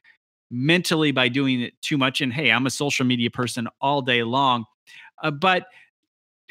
mentally 0.50 1.12
by 1.12 1.28
doing 1.28 1.60
it 1.60 1.80
too 1.82 1.98
much 1.98 2.20
and 2.20 2.32
hey 2.32 2.50
i'm 2.50 2.66
a 2.66 2.70
social 2.70 3.04
media 3.04 3.30
person 3.30 3.68
all 3.80 4.00
day 4.00 4.22
long 4.22 4.64
uh, 5.22 5.30
but 5.30 5.66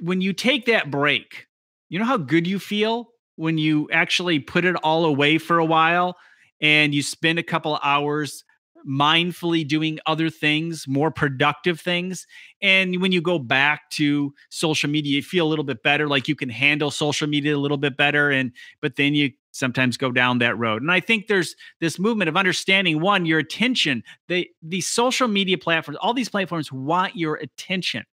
when 0.02 0.22
you 0.22 0.34
take 0.34 0.66
that 0.66 0.92
break 0.92 1.48
you 1.90 1.98
know 1.98 2.06
how 2.06 2.18
good 2.18 2.46
you 2.48 2.60
feel 2.60 3.12
when 3.42 3.58
you 3.58 3.90
actually 3.92 4.38
put 4.38 4.66
it 4.66 4.76
all 4.84 5.04
away 5.04 5.40
for 5.40 5.58
a 5.58 5.66
while 5.66 6.16
and 6.62 6.94
you 6.94 7.02
spend 7.02 7.40
a 7.40 7.44
couple 7.44 7.80
hours 7.82 8.44
mindfully 8.88 9.68
doing 9.68 9.98
other 10.06 10.30
things, 10.30 10.88
more 10.88 11.10
productive 11.10 11.80
things. 11.80 12.28
And 12.62 13.02
when 13.02 13.12
you 13.12 13.20
go 13.20 13.40
back 13.40 13.90
to 13.92 14.32
social 14.50 14.92
media, 14.92 15.16
you 15.16 15.24
feel 15.24 15.48
a 15.48 15.50
little 15.50 15.66
bit 15.66 15.82
better, 15.82 16.08
like 16.08 16.28
you 16.28 16.36
can 16.36 16.50
handle 16.50 16.92
social 16.92 17.28
media 17.28 17.56
a 17.56 17.58
little 17.58 17.78
bit 17.78 17.98
better. 17.98 18.30
And 18.30 18.52
but 18.80 18.96
then 18.96 19.16
you 19.16 19.32
sometimes 19.50 19.98
go 19.98 20.12
down 20.12 20.38
that 20.38 20.56
road. 20.60 20.84
And 20.84 20.92
I 20.92 21.00
think 21.00 21.26
there's 21.26 21.56
this 21.80 21.98
movement 21.98 22.30
of 22.30 22.38
understanding 22.38 23.02
one, 23.02 23.26
your 23.26 23.40
attention. 23.40 24.04
They 24.28 24.50
these 24.62 24.88
social 24.88 25.28
media 25.28 25.58
platforms, 25.58 25.98
all 26.00 26.14
these 26.14 26.30
platforms 26.30 26.72
want 26.72 27.16
your 27.16 27.38
attention. 27.38 28.04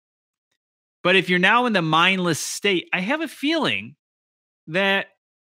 But 1.05 1.17
if 1.17 1.29
you're 1.29 1.39
now 1.39 1.67
in 1.67 1.75
the 1.75 1.83
mindless 1.83 2.41
state, 2.41 2.89
I 2.95 3.01
have 3.01 3.21
a 3.21 3.29
feeling 3.29 3.95
that 4.69 5.09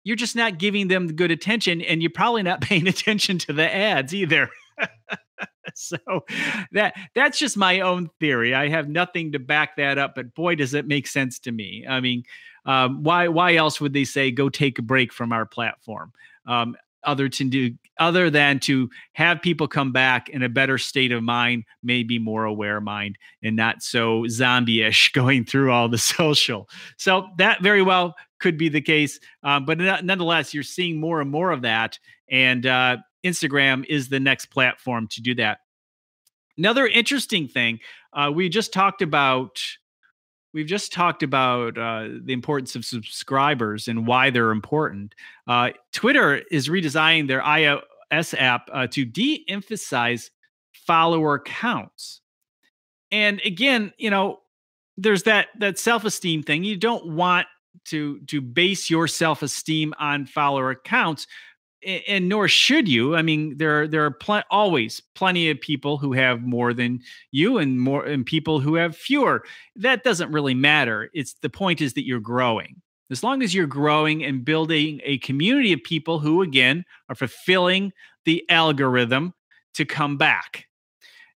you're 0.10 0.16
just 0.16 0.36
not 0.36 0.58
giving 0.58 0.88
them 0.88 1.06
good 1.16 1.30
attention 1.30 1.84
and 1.84 2.02
you're 2.02 2.10
probably 2.10 2.42
not 2.42 2.62
paying 2.70 2.88
attention 2.88 3.38
to 3.38 3.54
the 3.54 3.72
ads 3.74 4.12
either. 4.12 4.50
so 5.76 5.98
that 6.72 6.96
that's 7.14 7.38
just 7.38 7.56
my 7.56 7.82
own 7.82 8.10
theory. 8.20 8.56
I 8.56 8.70
have 8.70 8.90
nothing 8.90 9.34
to 9.34 9.40
back 9.40 9.78
that 9.78 10.00
up, 10.00 10.16
but 10.16 10.34
boy, 10.34 10.56
does 10.56 10.74
it 10.74 10.88
make 10.88 11.06
sense 11.06 11.38
to 11.42 11.52
me. 11.52 11.86
I 11.88 12.00
mean, 12.00 12.24
um, 12.66 13.04
why 13.04 13.28
why 13.28 13.54
else 13.54 13.80
would 13.80 13.94
they 13.94 14.04
say 14.04 14.32
go 14.32 14.50
take 14.50 14.80
a 14.80 14.82
break 14.82 15.14
from 15.14 15.32
our 15.32 15.46
platform? 15.46 16.12
Um, 16.48 16.76
other 17.04 17.30
to 17.30 17.44
do 17.44 17.76
other 18.00 18.32
than 18.32 18.60
to 18.60 18.90
have 19.14 19.42
people 19.44 19.68
come 19.68 19.92
back 19.92 20.28
in 20.30 20.42
a 20.42 20.50
better 20.50 20.80
state 20.80 21.12
of 21.12 21.22
mind, 21.22 21.66
maybe 21.84 22.18
more 22.18 22.46
aware 22.46 22.82
mind, 22.82 23.18
and 23.44 23.56
not 23.56 23.84
so 23.84 24.26
zombie-ish 24.28 25.12
going 25.14 25.46
through 25.46 25.72
all 25.72 25.88
the 25.88 26.00
social. 26.00 26.68
So 26.98 27.28
that 27.38 27.62
very 27.62 27.84
well 27.84 28.16
could 28.40 28.58
be 28.58 28.70
the 28.70 28.82
case, 28.82 29.20
um, 29.44 29.66
but 29.66 29.78
nonetheless, 29.78 30.54
you're 30.54 30.64
seeing 30.64 31.00
more 31.00 31.22
and 31.22 31.30
more 31.30 31.52
of 31.52 31.62
that, 31.62 32.00
and 32.30 32.66
uh, 32.66 32.98
Instagram 33.24 33.86
is 33.88 34.10
the 34.10 34.20
next 34.20 34.48
platform 34.48 35.08
to 35.08 35.22
do 35.22 35.36
that. 35.36 35.60
Another 36.58 36.88
interesting 36.88 37.48
thing 37.48 37.80
uh, 38.14 38.32
we 38.34 38.50
just 38.50 38.74
talked 38.74 39.02
about 39.02 39.62
we've 40.54 40.66
just 40.66 40.92
talked 40.92 41.24
about 41.24 41.78
uh, 41.78 42.08
the 42.24 42.34
importance 42.34 42.76
of 42.76 42.86
subscribers 42.86 43.88
and 43.88 44.08
why 44.08 44.30
they're 44.30 44.52
important. 44.52 45.14
Uh, 45.48 45.70
Twitter 45.92 46.42
is 46.52 46.70
redesigning 46.70 47.28
their 47.28 47.42
iOS 47.42 48.34
app 48.38 48.68
uh, 48.74 48.88
to 48.88 49.06
de 49.06 49.46
emphasize 49.48 50.32
follower 50.74 51.40
counts. 51.40 52.22
And 53.12 53.42
again, 53.46 53.94
you 53.98 54.10
know, 54.10 54.40
there's 54.98 55.24
that 55.24 55.48
that 55.60 55.80
self-esteem 55.80 56.44
thing. 56.44 56.64
You 56.64 56.78
don't 56.78 57.16
want 57.16 57.48
to 57.86 58.20
to 58.22 58.42
base 58.42 58.90
your 58.90 59.08
self-esteem 59.08 59.94
on 60.00 60.26
follower 60.26 60.72
accounts 60.72 61.28
and 61.86 62.28
nor 62.28 62.48
should 62.48 62.88
you. 62.88 63.16
I 63.16 63.22
mean 63.22 63.58
there 63.58 63.82
are 63.82 63.88
there 63.88 64.06
are 64.06 64.12
pl- 64.12 64.44
always 64.52 65.02
plenty 65.16 65.50
of 65.50 65.62
people 65.62 65.98
who 65.98 66.14
have 66.14 66.42
more 66.42 66.74
than 66.74 67.00
you 67.32 67.58
and 67.58 67.80
more 67.80 68.06
and 68.06 68.26
people 68.26 68.60
who 68.60 68.76
have 68.76 68.96
fewer. 68.96 69.44
That 69.76 70.04
doesn't 70.04 70.32
really 70.32 70.54
matter. 70.54 71.10
It's 71.14 71.34
the 71.36 71.50
point 71.50 71.82
is 71.82 71.94
that 71.94 72.06
you're 72.06 72.20
growing. 72.20 72.82
As 73.12 73.24
long 73.24 73.42
as 73.42 73.56
you're 73.56 73.66
growing 73.66 74.24
and 74.24 74.46
building 74.46 75.02
a 75.04 75.18
community 75.20 75.74
of 75.74 75.82
people 75.84 76.20
who 76.20 76.42
again 76.42 76.84
are 77.08 77.16
fulfilling 77.16 77.92
the 78.26 78.44
algorithm 78.50 79.34
to 79.76 79.86
come 79.86 80.18
back. 80.18 80.66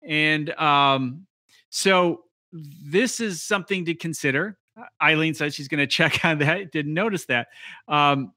And 0.03 0.50
um 0.51 1.27
so 1.69 2.24
this 2.51 3.19
is 3.19 3.41
something 3.41 3.86
to 3.86 3.93
consider 3.93 4.57
eileen 5.01 5.33
says 5.33 5.53
she's 5.53 5.67
going 5.67 5.79
to 5.79 5.87
check 5.87 6.23
on 6.25 6.39
that 6.39 6.71
didn't 6.71 6.93
notice 6.93 7.25
that. 7.25 7.47
Um 7.87 8.33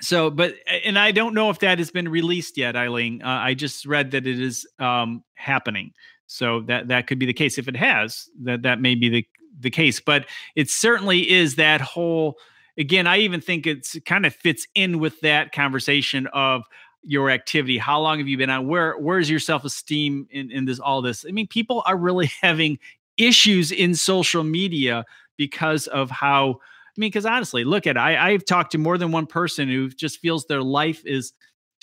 so 0.00 0.28
but 0.28 0.54
and 0.84 0.98
i 0.98 1.12
don't 1.12 1.34
know 1.34 1.50
if 1.50 1.60
that 1.60 1.78
has 1.78 1.90
been 1.90 2.08
released 2.08 2.58
yet 2.58 2.76
eileen. 2.76 3.22
Uh, 3.22 3.28
i 3.28 3.54
just 3.54 3.86
read 3.86 4.10
that 4.10 4.26
it 4.26 4.40
is 4.40 4.66
um 4.78 5.22
happening. 5.34 5.92
So 6.26 6.62
that 6.62 6.88
that 6.88 7.06
could 7.06 7.18
be 7.18 7.26
the 7.26 7.32
case. 7.32 7.58
If 7.58 7.68
it 7.68 7.76
has 7.76 8.28
that 8.42 8.62
that 8.62 8.80
may 8.80 8.94
be 8.94 9.08
the 9.08 9.26
the 9.60 9.70
case. 9.70 10.00
But 10.00 10.26
it 10.56 10.68
certainly 10.68 11.30
is 11.30 11.56
that 11.56 11.80
whole 11.80 12.36
again 12.76 13.06
i 13.06 13.18
even 13.18 13.40
think 13.40 13.68
it's 13.68 13.96
kind 14.04 14.26
of 14.26 14.34
fits 14.34 14.66
in 14.74 14.98
with 14.98 15.20
that 15.20 15.52
conversation 15.52 16.26
of 16.28 16.64
your 17.04 17.30
activity. 17.30 17.78
How 17.78 18.00
long 18.00 18.18
have 18.18 18.28
you 18.28 18.38
been 18.38 18.50
on? 18.50 18.66
Where 18.66 18.98
where's 18.98 19.30
your 19.30 19.38
self-esteem 19.38 20.26
in 20.30 20.50
in 20.50 20.64
this 20.64 20.80
all 20.80 21.02
this? 21.02 21.24
I 21.28 21.32
mean 21.32 21.46
people 21.46 21.82
are 21.86 21.96
really 21.96 22.30
having 22.42 22.78
issues 23.16 23.70
in 23.70 23.94
social 23.94 24.42
media 24.42 25.04
because 25.36 25.86
of 25.86 26.10
how 26.10 26.60
I 26.96 27.00
mean, 27.00 27.08
because 27.08 27.26
honestly, 27.26 27.64
look 27.64 27.86
at 27.86 27.98
I, 27.98 28.32
I've 28.32 28.44
talked 28.44 28.72
to 28.72 28.78
more 28.78 28.98
than 28.98 29.10
one 29.10 29.26
person 29.26 29.68
who 29.68 29.88
just 29.88 30.20
feels 30.20 30.46
their 30.46 30.62
life 30.62 31.02
is 31.04 31.32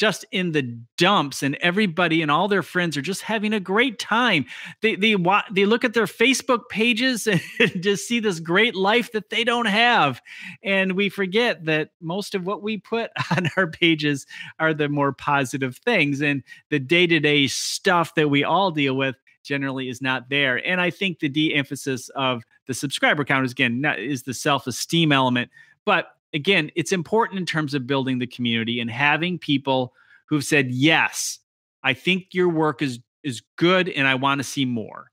just 0.02 0.26
in 0.32 0.52
the 0.52 0.64
dumps 0.98 1.44
and 1.44 1.56
everybody 1.62 2.24
and 2.24 2.32
all 2.32 2.48
their 2.48 2.64
friends 2.64 2.98
are 2.98 3.04
just 3.04 3.22
having 3.22 3.54
a 3.54 3.60
great 3.60 4.00
time. 4.00 4.46
They 4.82 4.96
they 4.96 5.16
they 5.52 5.66
look 5.66 5.84
at 5.84 5.94
their 5.94 6.08
facebook 6.08 6.70
pages 6.70 7.28
and 7.60 7.84
just 7.84 8.08
see 8.08 8.20
this 8.20 8.40
great 8.40 8.74
life 8.74 9.12
that 9.12 9.30
they 9.30 9.44
don't 9.44 9.68
have. 9.68 10.20
And 10.64 10.94
we 10.94 11.10
forget 11.10 11.66
that 11.66 11.90
most 12.02 12.34
of 12.34 12.48
what 12.48 12.64
we 12.64 12.80
put 12.80 13.12
on 13.38 13.50
our 13.58 13.68
pages 13.68 14.26
are 14.58 14.74
the 14.74 14.90
more 14.90 15.14
positive 15.14 15.78
things 15.78 16.22
and 16.22 16.42
the 16.72 16.80
day-to-day 16.80 17.46
stuff 17.46 18.16
that 18.16 18.30
we 18.30 18.44
all 18.44 18.72
deal 18.72 18.96
with 18.96 19.18
generally 19.44 19.90
is 19.90 20.02
not 20.02 20.30
there. 20.30 20.66
And 20.68 20.80
I 20.82 20.90
think 20.90 21.20
the 21.20 21.30
de-emphasis 21.30 22.10
of 22.10 22.44
the 22.68 22.74
subscriber 22.74 23.26
count 23.26 23.46
is 23.46 23.52
again 23.52 23.82
not, 23.82 24.00
is 24.00 24.24
the 24.24 24.34
self-esteem 24.34 25.12
element. 25.12 25.50
But 25.86 26.08
again, 26.34 26.72
it's 26.76 26.92
important 26.92 27.40
in 27.40 27.46
terms 27.46 27.74
of 27.74 27.88
building 27.88 28.20
the 28.20 28.28
community 28.28 28.80
and 28.80 28.90
having 28.90 29.38
people 29.38 29.94
who've 30.28 30.44
said, 30.44 30.72
yes, 30.72 31.40
I 31.84 31.94
think 31.94 32.28
your 32.34 32.50
work 32.50 32.82
is 32.82 33.00
is 33.24 33.42
good 33.56 33.90
and 33.90 34.08
I 34.08 34.16
want 34.16 34.40
to 34.40 34.44
see 34.44 34.66
more. 34.66 35.12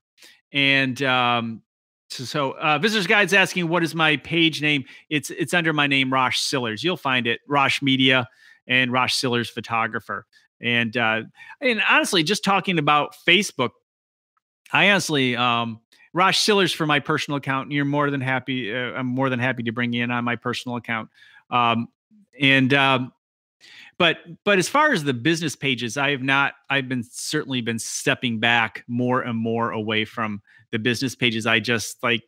And 0.51 1.01
um, 1.03 1.61
so, 2.09 2.23
so 2.23 2.51
uh, 2.53 2.79
visitors 2.79 3.05
guide's 3.05 3.33
asking 3.33 3.67
what 3.69 3.83
is 3.83 3.93
my 3.93 4.17
page 4.17 4.61
name? 4.61 4.85
It's 5.09 5.29
it's 5.29 5.53
under 5.53 5.73
my 5.73 5.87
name, 5.87 6.11
Rosh 6.11 6.39
Sillars. 6.39 6.83
You'll 6.83 6.97
find 6.97 7.27
it, 7.27 7.39
Rosh 7.47 7.81
Media 7.81 8.27
and 8.67 8.91
Rosh 8.91 9.13
Sillars 9.13 9.49
Photographer. 9.49 10.25
And 10.61 10.97
uh, 10.97 11.21
and 11.61 11.81
honestly, 11.89 12.23
just 12.23 12.43
talking 12.43 12.79
about 12.79 13.15
Facebook 13.27 13.71
I 14.71 14.89
honestly, 14.91 15.35
um, 15.35 15.79
Rosh 16.13 16.39
Sillars 16.39 16.73
for 16.73 16.85
my 16.85 16.99
personal 16.99 17.37
account. 17.37 17.67
And 17.67 17.73
you're 17.73 17.85
more 17.85 18.09
than 18.09 18.21
happy. 18.21 18.73
Uh, 18.73 18.93
I'm 18.93 19.05
more 19.05 19.29
than 19.29 19.39
happy 19.39 19.63
to 19.63 19.71
bring 19.71 19.93
you 19.93 20.03
in 20.03 20.11
on 20.11 20.23
my 20.23 20.35
personal 20.35 20.77
account. 20.77 21.09
Um, 21.49 21.87
and 22.39 22.73
um, 22.73 23.13
but 23.97 24.17
but 24.45 24.57
as 24.57 24.69
far 24.69 24.93
as 24.93 25.03
the 25.03 25.13
business 25.13 25.55
pages, 25.55 25.97
I 25.97 26.11
have 26.11 26.23
not. 26.23 26.53
I've 26.69 26.87
been 26.87 27.03
certainly 27.03 27.61
been 27.61 27.79
stepping 27.79 28.39
back 28.39 28.83
more 28.87 29.21
and 29.21 29.37
more 29.37 29.71
away 29.71 30.05
from 30.05 30.41
the 30.71 30.79
business 30.79 31.15
pages. 31.15 31.45
I 31.45 31.59
just 31.59 32.01
like, 32.01 32.23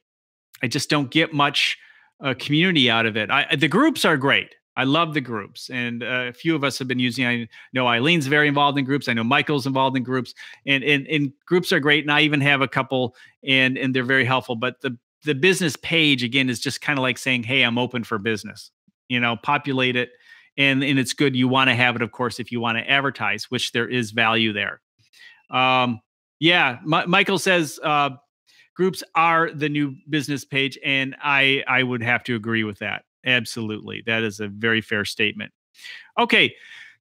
I 0.61 0.67
just 0.67 0.89
don't 0.89 1.09
get 1.09 1.33
much 1.33 1.77
uh, 2.23 2.33
community 2.37 2.89
out 2.89 3.05
of 3.05 3.15
it. 3.15 3.31
I, 3.31 3.55
the 3.55 3.67
groups 3.67 4.03
are 4.03 4.17
great. 4.17 4.53
I 4.77 4.85
love 4.85 5.13
the 5.13 5.21
groups, 5.21 5.69
and 5.69 6.01
uh, 6.01 6.27
a 6.29 6.33
few 6.33 6.55
of 6.55 6.63
us 6.63 6.79
have 6.79 6.87
been 6.87 6.99
using. 6.99 7.25
I 7.27 7.47
know 7.73 7.85
Eileen's 7.85 8.27
very 8.27 8.47
involved 8.47 8.77
in 8.77 8.85
groups. 8.85 9.09
I 9.09 9.13
know 9.13 9.23
Michael's 9.23 9.67
involved 9.67 9.97
in 9.97 10.03
groups, 10.03 10.33
and 10.65 10.83
and, 10.83 11.05
and 11.07 11.33
groups 11.45 11.73
are 11.73 11.79
great. 11.79 12.05
And 12.05 12.11
I 12.11 12.21
even 12.21 12.39
have 12.41 12.61
a 12.61 12.67
couple, 12.67 13.15
and 13.43 13.77
and 13.77 13.93
they're 13.93 14.03
very 14.03 14.25
helpful. 14.25 14.55
But 14.55 14.79
the 14.81 14.97
the 15.23 15.35
business 15.35 15.75
page 15.75 16.23
again 16.23 16.49
is 16.49 16.59
just 16.59 16.81
kind 16.81 16.97
of 16.97 17.03
like 17.03 17.17
saying, 17.17 17.43
"Hey, 17.43 17.63
I'm 17.63 17.77
open 17.77 18.03
for 18.03 18.17
business." 18.17 18.71
You 19.09 19.19
know, 19.19 19.35
populate 19.35 19.97
it, 19.97 20.11
and 20.57 20.83
and 20.83 20.97
it's 20.97 21.13
good. 21.13 21.35
You 21.35 21.49
want 21.49 21.69
to 21.69 21.75
have 21.75 21.97
it, 21.97 22.01
of 22.01 22.11
course, 22.11 22.39
if 22.39 22.51
you 22.51 22.61
want 22.61 22.77
to 22.77 22.89
advertise, 22.89 23.51
which 23.51 23.73
there 23.73 23.89
is 23.89 24.11
value 24.11 24.53
there. 24.53 24.79
Um, 25.49 26.01
yeah, 26.39 26.79
M- 26.81 27.09
Michael 27.09 27.39
says 27.39 27.77
uh, 27.83 28.11
groups 28.75 29.03
are 29.15 29.51
the 29.51 29.67
new 29.67 29.95
business 30.09 30.45
page, 30.45 30.79
and 30.83 31.15
I 31.21 31.63
I 31.67 31.83
would 31.83 32.01
have 32.01 32.23
to 32.25 32.35
agree 32.35 32.63
with 32.63 32.79
that. 32.79 33.03
Absolutely. 33.25 34.03
That 34.05 34.23
is 34.23 34.39
a 34.39 34.47
very 34.47 34.81
fair 34.81 35.05
statement. 35.05 35.51
Okay. 36.17 36.55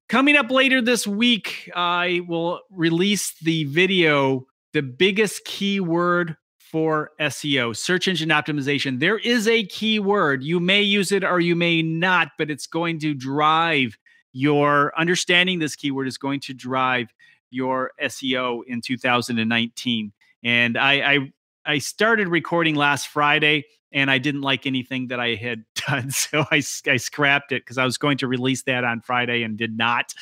Coming 0.09 0.35
up 0.35 0.51
later 0.51 0.81
this 0.81 1.07
week, 1.07 1.71
I 1.73 2.21
will 2.27 2.59
release 2.69 3.33
the 3.41 3.63
video, 3.65 4.45
the 4.73 4.81
biggest 4.81 5.45
keyword 5.45 6.35
for 6.59 7.11
SEO, 7.19 7.75
search 7.75 8.07
engine 8.07 8.29
optimization. 8.29 8.99
There 8.99 9.17
is 9.17 9.47
a 9.47 9.65
keyword. 9.65 10.43
You 10.43 10.59
may 10.59 10.81
use 10.81 11.11
it 11.11 11.23
or 11.23 11.39
you 11.39 11.55
may 11.55 11.81
not, 11.81 12.29
but 12.37 12.51
it's 12.51 12.67
going 12.67 12.99
to 12.99 13.13
drive 13.13 13.97
your 14.33 14.93
understanding 14.97 15.59
this 15.59 15.75
keyword 15.75 16.07
is 16.07 16.17
going 16.17 16.39
to 16.41 16.53
drive 16.53 17.07
your 17.49 17.91
SEO 18.01 18.61
in 18.67 18.81
2019. 18.81 20.11
And 20.43 20.77
I, 20.77 20.93
I 21.13 21.31
I 21.65 21.77
started 21.77 22.27
recording 22.27 22.75
last 22.75 23.07
Friday 23.07 23.65
and 23.91 24.09
I 24.09 24.17
didn't 24.17 24.41
like 24.41 24.65
anything 24.65 25.07
that 25.07 25.19
I 25.19 25.35
had 25.35 25.65
done. 25.87 26.11
So 26.11 26.45
I, 26.51 26.61
I 26.87 26.97
scrapped 26.97 27.51
it 27.51 27.63
because 27.63 27.77
I 27.77 27.85
was 27.85 27.97
going 27.97 28.17
to 28.19 28.27
release 28.27 28.63
that 28.63 28.83
on 28.83 29.01
Friday 29.01 29.43
and 29.43 29.57
did 29.57 29.77
not. 29.77 30.13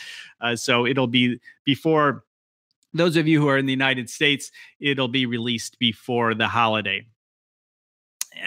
Uh, 0.42 0.56
so 0.56 0.86
it'll 0.86 1.08
be 1.08 1.40
before 1.66 2.24
those 2.94 3.16
of 3.16 3.28
you 3.28 3.40
who 3.40 3.48
are 3.48 3.58
in 3.58 3.66
the 3.66 3.74
United 3.74 4.10
States, 4.10 4.52
it'll 4.80 5.08
be 5.08 5.26
released 5.26 5.78
before 5.80 6.34
the 6.34 6.48
holiday. 6.48 7.06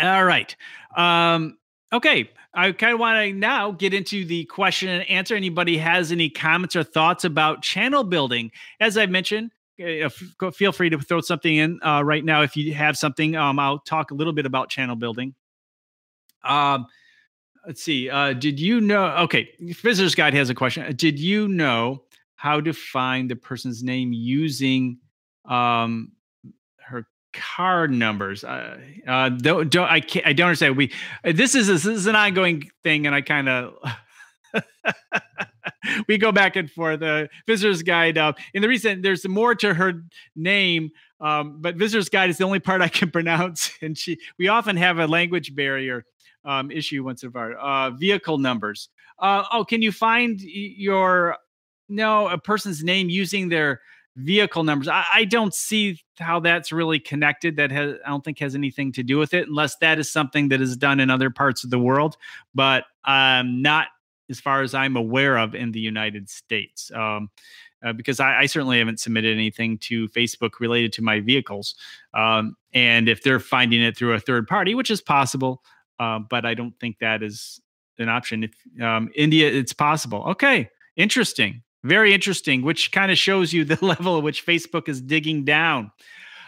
All 0.01 0.25
right. 0.25 0.55
Um, 0.97 1.59
okay. 1.93 2.31
I 2.55 2.73
kind 2.73 2.93
of 2.93 3.01
want 3.01 3.19
to 3.19 3.33
now 3.33 3.71
get 3.71 3.95
into 3.95 4.25
the 4.25 4.45
question 4.45 4.89
and 4.89 5.09
answer. 5.09 5.35
Anybody 5.35 5.79
has 5.79 6.13
any 6.13 6.29
comments 6.29 6.77
or 6.77 6.83
thoughts 6.83 7.25
about 7.25 7.63
channel 7.63 8.05
building? 8.05 8.51
As 8.79 8.99
I 8.99 9.07
mentioned, 9.07 9.53
uh, 9.81 10.51
feel 10.51 10.73
free 10.73 10.91
to 10.91 10.99
throw 10.99 11.21
something 11.21 11.57
in 11.57 11.81
uh, 11.83 12.03
right 12.03 12.25
now 12.25 12.43
if 12.43 12.57
you 12.57 12.75
have 12.75 12.97
something. 12.97 13.37
Um, 13.37 13.59
I'll 13.59 13.79
talk 13.79 14.11
a 14.11 14.15
little 14.15 14.33
bit 14.33 14.47
about 14.47 14.69
channel 14.69 14.97
building. 14.97 15.35
Um, 16.45 16.87
let's 17.67 17.83
see. 17.83 18.11
Uh, 18.11 18.33
did 18.33 18.61
you 18.61 18.81
know? 18.81 19.07
Okay, 19.19 19.49
Visitor's 19.61 20.15
Guide 20.15 20.35
has 20.35 20.51
a 20.51 20.55
question. 20.55 20.95
Did 20.97 21.19
you 21.19 21.49
know 21.49 22.03
how 22.35 22.61
to 22.61 22.73
find 22.73 23.31
the 23.31 23.37
person's 23.37 23.83
name 23.83 24.13
using 24.13 24.99
um, 25.45 26.13
her 26.79 27.07
card 27.33 27.91
numbers? 27.93 28.45
Uh, 28.45 28.79
uh, 29.07 29.29
don't, 29.31 29.71
don't 29.71 29.89
I? 29.89 30.01
Can't, 30.01 30.27
I 30.27 30.33
don't 30.33 30.49
understand. 30.49 30.77
We 30.77 30.93
this 31.25 31.55
is 31.55 31.67
this 31.67 31.87
is 31.87 32.07
an 32.07 32.17
ongoing 32.17 32.71
thing, 32.83 33.07
and 33.07 33.15
I 33.15 33.21
kind 33.21 33.49
of. 33.49 33.75
we 36.09 36.19
go 36.19 36.33
back 36.33 36.57
and 36.57 36.71
forth. 36.71 37.01
The 37.01 37.29
visitor's 37.47 37.83
guide. 37.83 38.19
Uh, 38.19 38.33
and 38.55 38.63
the 38.63 38.69
reason 38.69 39.03
there's 39.03 39.27
more 39.27 39.55
to 39.57 39.75
her 39.75 40.05
name, 40.37 40.91
um, 41.21 41.59
but 41.61 41.77
visitor's 41.77 42.09
guide 42.09 42.31
is 42.31 42.39
the 42.39 42.45
only 42.45 42.61
part 42.61 42.81
I 42.81 42.89
can 42.89 43.11
pronounce. 43.13 43.71
And 43.83 43.97
she, 43.97 44.19
we 44.39 44.49
often 44.49 44.77
have 44.77 44.99
a 44.99 45.07
language 45.07 45.55
barrier 45.55 46.05
um, 46.45 46.71
issue 46.71 47.05
once 47.05 47.23
of 47.23 47.37
our 47.37 47.55
uh, 47.55 47.91
vehicle 47.91 48.39
numbers. 48.39 48.89
Uh, 49.19 49.45
oh, 49.53 49.65
can 49.65 49.83
you 49.83 49.93
find 49.93 50.41
your 50.41 51.37
no 51.89 52.29
a 52.29 52.39
person's 52.39 52.83
name 52.83 53.09
using 53.09 53.49
their 53.49 53.81
vehicle 54.17 54.65
numbers? 54.65 54.89
I, 54.89 55.05
I 55.15 55.25
don't 55.25 55.55
see 55.55 56.01
how 56.19 56.41
that's 56.41 56.73
really 56.73 56.99
connected. 56.99 57.57
That 57.57 57.71
has 57.71 57.95
I 58.05 58.09
don't 58.09 58.25
think 58.25 58.41
has 58.41 58.55
anything 58.55 58.93
to 58.93 59.03
do 59.05 59.19
with 59.19 59.35
it, 59.35 59.49
unless 59.49 59.77
that 59.77 59.99
is 60.01 60.11
something 60.11 60.49
that 60.49 60.61
is 60.61 60.77
done 60.77 60.99
in 60.99 61.11
other 61.11 61.31
parts 61.31 61.63
of 61.63 61.71
the 61.71 61.79
world. 61.79 62.17
But 62.55 62.85
I'm 63.05 63.63
not 63.63 63.89
as 64.31 64.41
far 64.41 64.63
as 64.63 64.75
I'm 64.75 64.97
aware 64.97 65.37
of 65.37 65.55
in 65.55 65.73
the 65.73 65.81
United 65.81 66.29
States. 66.29 66.91
Um, 66.93 67.31
uh, 67.85 67.93
because 67.93 68.21
I, 68.21 68.43
I, 68.43 68.47
certainly 68.47 68.79
haven't 68.79 69.01
submitted 69.01 69.37
anything 69.37 69.77
to 69.79 70.07
Facebook 70.11 70.61
related 70.61 70.93
to 70.95 71.03
my 71.03 71.19
vehicles. 71.19 71.75
Um, 72.15 72.57
and 72.73 73.09
if 73.09 73.25
they're 73.25 73.41
finding 73.41 73.83
it 73.83 73.97
through 73.97 74.15
a 74.15 74.21
third 74.21 74.47
party, 74.47 74.77
which 74.77 74.89
is 74.89 75.01
possible, 75.01 75.65
uh, 75.99 76.21
but 76.21 76.47
I 76.47 76.55
don't 76.55 76.79
think 76.79 76.99
that 77.01 77.25
is 77.25 77.61
an 77.99 78.09
option. 78.09 78.45
If 78.45 78.83
um, 78.83 79.11
India, 79.15 79.51
it's 79.51 79.73
possible. 79.73 80.25
Okay, 80.29 80.71
interesting. 80.97 81.63
Very 81.85 82.15
interesting, 82.15 82.63
which 82.63 82.93
kind 82.93 83.11
of 83.11 83.19
shows 83.19 83.53
you 83.53 83.65
the 83.67 83.85
level 83.85 84.19
at 84.19 84.23
which 84.23 84.47
Facebook 84.47 84.89
is 84.89 85.01
digging 85.01 85.45
down. 85.45 85.91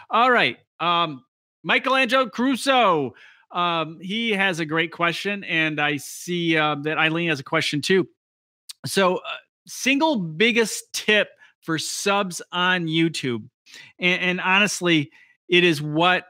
All 0.09 0.31
right. 0.31 0.57
Um, 0.79 1.23
Michael 1.63 1.95
Angelo 1.95 2.29
Caruso. 2.29 3.13
Um, 3.55 3.99
he 4.01 4.31
has 4.31 4.59
a 4.59 4.65
great 4.65 4.91
question, 4.91 5.45
and 5.45 5.79
I 5.79 5.95
see 5.97 6.57
uh, 6.57 6.75
that 6.83 6.97
Eileen 6.97 7.29
has 7.29 7.39
a 7.39 7.43
question 7.43 7.81
too. 7.81 8.07
So, 8.85 9.17
uh, 9.17 9.21
single 9.65 10.17
biggest 10.17 10.91
tip 10.93 11.29
for 11.61 11.79
subs 11.79 12.41
on 12.51 12.87
YouTube, 12.87 13.47
and, 13.97 14.21
and 14.21 14.41
honestly, 14.41 15.09
it 15.47 15.63
is 15.63 15.81
what 15.81 16.25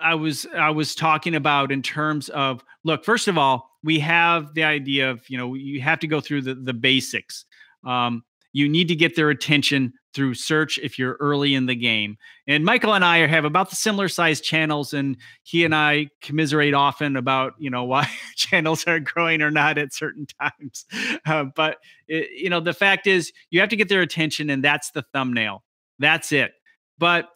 I 0.00 0.16
was 0.16 0.44
I 0.56 0.70
was 0.70 0.96
talking 0.96 1.36
about 1.36 1.70
in 1.70 1.82
terms 1.82 2.28
of 2.30 2.64
look. 2.84 3.04
First 3.04 3.28
of 3.28 3.38
all, 3.38 3.70
we 3.84 4.00
have 4.00 4.52
the 4.54 4.64
idea 4.64 5.08
of 5.08 5.22
you 5.30 5.38
know 5.38 5.54
you 5.54 5.80
have 5.80 6.00
to 6.00 6.08
go 6.08 6.20
through 6.20 6.42
the 6.42 6.56
the 6.56 6.74
basics. 6.74 7.44
Um, 7.86 8.24
you 8.52 8.68
need 8.68 8.88
to 8.88 8.96
get 8.96 9.14
their 9.14 9.30
attention 9.30 9.92
through 10.14 10.34
search 10.34 10.78
if 10.78 10.98
you're 10.98 11.16
early 11.20 11.54
in 11.54 11.66
the 11.66 11.74
game. 11.74 12.16
And 12.46 12.64
Michael 12.64 12.94
and 12.94 13.04
I 13.04 13.26
have 13.26 13.44
about 13.44 13.70
the 13.70 13.76
similar 13.76 14.08
sized 14.08 14.44
channels, 14.44 14.92
and 14.92 15.16
he 15.42 15.64
and 15.64 15.74
I 15.74 16.08
commiserate 16.20 16.74
often 16.74 17.16
about 17.16 17.54
you 17.58 17.70
know 17.70 17.84
why 17.90 18.08
channels 18.36 18.84
are 18.86 19.00
growing 19.00 19.42
or 19.42 19.50
not 19.50 19.78
at 19.78 19.92
certain 19.92 20.26
times. 20.40 20.86
Uh, 21.26 21.44
but 21.44 21.78
it, 22.08 22.30
you 22.32 22.50
know 22.50 22.60
the 22.60 22.72
fact 22.72 23.06
is 23.06 23.32
you 23.50 23.60
have 23.60 23.68
to 23.70 23.76
get 23.76 23.88
their 23.88 24.02
attention, 24.02 24.50
and 24.50 24.64
that's 24.64 24.90
the 24.90 25.02
thumbnail. 25.12 25.62
That's 25.98 26.32
it. 26.32 26.52
But 26.98 27.28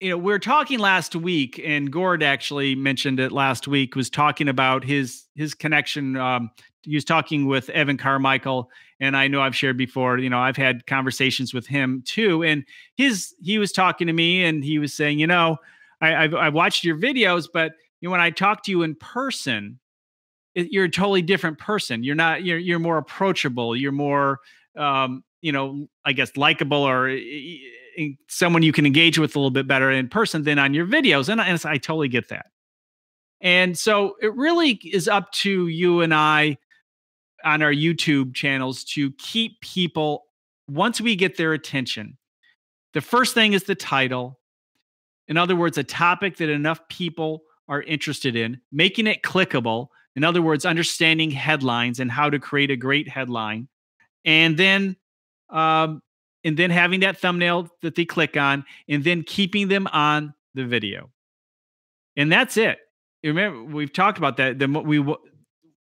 you 0.00 0.10
know, 0.10 0.18
we 0.18 0.32
are 0.32 0.38
talking 0.38 0.78
last 0.78 1.16
week, 1.16 1.60
and 1.64 1.90
Gord 1.90 2.22
actually 2.22 2.74
mentioned 2.74 3.18
it 3.18 3.32
last 3.32 3.66
week. 3.66 3.96
Was 3.96 4.10
talking 4.10 4.48
about 4.48 4.84
his 4.84 5.24
his 5.34 5.54
connection. 5.54 6.16
Um, 6.16 6.50
he 6.88 6.94
was 6.94 7.04
talking 7.04 7.46
with 7.46 7.68
Evan 7.70 7.98
Carmichael, 7.98 8.70
and 8.98 9.16
I 9.16 9.28
know 9.28 9.42
I've 9.42 9.54
shared 9.54 9.76
before. 9.76 10.18
You 10.18 10.30
know, 10.30 10.38
I've 10.38 10.56
had 10.56 10.86
conversations 10.86 11.52
with 11.52 11.66
him 11.66 12.02
too, 12.06 12.42
and 12.42 12.64
his 12.96 13.34
he 13.42 13.58
was 13.58 13.72
talking 13.72 14.06
to 14.06 14.12
me, 14.12 14.44
and 14.44 14.64
he 14.64 14.78
was 14.78 14.94
saying, 14.94 15.18
you 15.18 15.26
know, 15.26 15.58
I, 16.00 16.24
I've 16.24 16.34
I've 16.34 16.54
watched 16.54 16.84
your 16.84 16.96
videos, 16.96 17.46
but 17.52 17.72
you 18.00 18.08
know, 18.08 18.12
when 18.12 18.20
I 18.20 18.30
talk 18.30 18.62
to 18.64 18.70
you 18.70 18.82
in 18.82 18.94
person, 18.94 19.78
it, 20.54 20.72
you're 20.72 20.86
a 20.86 20.90
totally 20.90 21.22
different 21.22 21.58
person. 21.58 22.02
You're 22.02 22.14
not. 22.14 22.42
You're 22.42 22.58
you're 22.58 22.78
more 22.78 22.98
approachable. 22.98 23.76
You're 23.76 23.92
more, 23.92 24.40
um, 24.76 25.22
you 25.42 25.52
know, 25.52 25.88
I 26.04 26.12
guess 26.12 26.36
likable 26.36 26.82
or 26.82 27.18
someone 28.28 28.62
you 28.62 28.72
can 28.72 28.86
engage 28.86 29.18
with 29.18 29.34
a 29.36 29.38
little 29.38 29.50
bit 29.50 29.66
better 29.66 29.90
in 29.90 30.08
person 30.08 30.44
than 30.44 30.58
on 30.58 30.72
your 30.72 30.86
videos. 30.86 31.28
And, 31.28 31.40
and 31.40 31.60
I 31.64 31.76
totally 31.78 32.08
get 32.08 32.28
that. 32.28 32.46
And 33.40 33.78
so 33.78 34.16
it 34.20 34.34
really 34.34 34.80
is 34.84 35.08
up 35.08 35.30
to 35.32 35.68
you 35.68 36.00
and 36.00 36.14
I 36.14 36.58
on 37.44 37.62
our 37.62 37.72
YouTube 37.72 38.34
channels 38.34 38.84
to 38.84 39.12
keep 39.12 39.60
people, 39.60 40.24
once 40.68 41.00
we 41.00 41.16
get 41.16 41.36
their 41.36 41.52
attention, 41.52 42.16
the 42.94 43.00
first 43.00 43.34
thing 43.34 43.52
is 43.52 43.64
the 43.64 43.74
title. 43.74 44.38
In 45.28 45.36
other 45.36 45.56
words, 45.56 45.78
a 45.78 45.84
topic 45.84 46.36
that 46.38 46.48
enough 46.48 46.80
people 46.88 47.42
are 47.68 47.82
interested 47.82 48.34
in, 48.34 48.60
making 48.72 49.06
it 49.06 49.22
clickable. 49.22 49.88
In 50.16 50.24
other 50.24 50.42
words, 50.42 50.64
understanding 50.64 51.30
headlines 51.30 52.00
and 52.00 52.10
how 52.10 52.30
to 52.30 52.38
create 52.38 52.70
a 52.70 52.76
great 52.76 53.08
headline. 53.08 53.68
And 54.24 54.56
then 54.56 54.96
um, 55.50 56.02
and 56.44 56.56
then 56.56 56.70
having 56.70 57.00
that 57.00 57.18
thumbnail 57.18 57.68
that 57.82 57.94
they 57.94 58.04
click 58.04 58.36
on 58.36 58.64
and 58.88 59.04
then 59.04 59.22
keeping 59.22 59.68
them 59.68 59.86
on 59.88 60.34
the 60.54 60.64
video. 60.64 61.10
And 62.16 62.30
that's 62.30 62.56
it. 62.56 62.78
Remember, 63.22 63.62
we've 63.62 63.92
talked 63.92 64.18
about 64.18 64.36
that. 64.36 64.58
The, 64.58 64.68
we, 64.68 64.98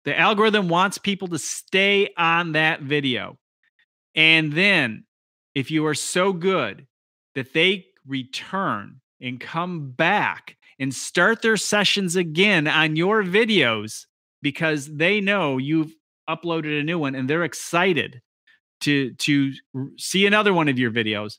the 0.09 0.18
algorithm 0.18 0.71
wants 0.71 0.97
people 0.97 1.29
to 1.29 1.38
stay 1.38 2.09
on 2.16 2.53
that 2.53 2.81
video. 2.81 3.37
And 4.14 4.51
then 4.55 5.05
if 5.55 5.71
you 5.71 5.85
are 5.85 5.94
so 5.94 6.33
good 6.33 6.87
that 7.35 7.53
they 7.53 7.85
return 8.07 9.03
and 9.21 9.38
come 9.38 9.90
back 9.90 10.57
and 10.79 10.94
start 10.94 11.42
their 11.42 11.59
sessions 11.59 12.16
again 12.16 12.66
on 12.66 12.97
your 12.97 13.23
videos 13.23 14.07
because 14.40 14.87
they 14.87 15.21
know 15.21 15.59
you've 15.59 15.94
uploaded 16.27 16.81
a 16.81 16.85
new 16.85 16.99
one 16.99 17.14
and 17.14 17.29
they're 17.29 17.44
excited 17.44 18.23
to 18.81 19.12
to 19.14 19.53
see 19.99 20.25
another 20.25 20.55
one 20.55 20.68
of 20.68 20.79
your 20.79 20.90
videos 20.90 21.37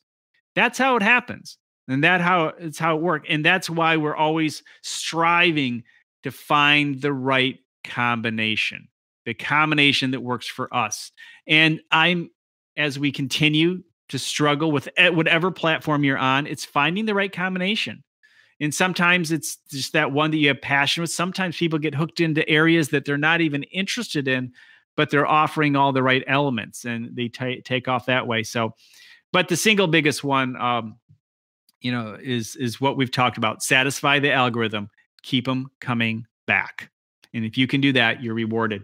that's 0.55 0.77
how 0.77 0.95
it 0.95 1.01
happens 1.01 1.57
and 1.87 2.03
that 2.03 2.21
how 2.21 2.47
it's 2.59 2.77
how 2.77 2.97
it 2.97 3.01
works 3.01 3.27
and 3.29 3.43
that's 3.43 3.69
why 3.69 3.97
we're 3.97 4.15
always 4.15 4.61
striving 4.83 5.83
to 6.23 6.31
find 6.31 7.01
the 7.01 7.13
right 7.13 7.59
combination 7.83 8.87
the 9.25 9.33
combination 9.33 10.11
that 10.11 10.21
works 10.21 10.47
for 10.47 10.73
us. 10.73 11.11
And 11.47 11.81
i'm 11.91 12.29
as 12.77 12.97
we 12.97 13.11
continue 13.11 13.83
to 14.07 14.17
struggle 14.17 14.71
with 14.71 14.89
whatever 14.97 15.51
platform 15.51 16.03
you're 16.03 16.17
on 16.17 16.47
it's 16.47 16.65
finding 16.65 17.05
the 17.05 17.13
right 17.13 17.31
combination. 17.31 18.03
And 18.61 18.75
sometimes 18.75 19.31
it's 19.31 19.57
just 19.69 19.93
that 19.93 20.11
one 20.11 20.31
that 20.31 20.37
you 20.37 20.49
have 20.49 20.61
passion 20.61 21.01
with. 21.01 21.11
Sometimes 21.11 21.55
people 21.55 21.79
get 21.79 21.95
hooked 21.95 22.19
into 22.19 22.47
areas 22.49 22.89
that 22.89 23.05
they're 23.05 23.17
not 23.17 23.39
even 23.39 23.63
interested 23.63 24.27
in 24.27 24.51
but 24.99 25.09
they're 25.09 25.25
offering 25.25 25.77
all 25.77 25.93
the 25.93 26.03
right 26.03 26.25
elements 26.27 26.83
and 26.83 27.15
they 27.15 27.29
take 27.29 27.87
off 27.87 28.07
that 28.07 28.27
way. 28.27 28.43
So, 28.43 28.75
but 29.31 29.47
the 29.47 29.55
single 29.55 29.87
biggest 29.87 30.25
one, 30.25 30.59
um, 30.59 30.97
you 31.79 31.89
know, 31.89 32.17
is 32.21 32.57
is 32.57 32.81
what 32.81 32.97
we've 32.97 33.09
talked 33.09 33.37
about: 33.37 33.63
satisfy 33.63 34.19
the 34.19 34.33
algorithm, 34.33 34.89
keep 35.23 35.45
them 35.45 35.71
coming 35.79 36.25
back, 36.47 36.91
and 37.33 37.45
if 37.45 37.57
you 37.57 37.67
can 37.67 37.81
do 37.81 37.93
that, 37.93 38.23
you're 38.23 38.33
rewarded. 38.33 38.83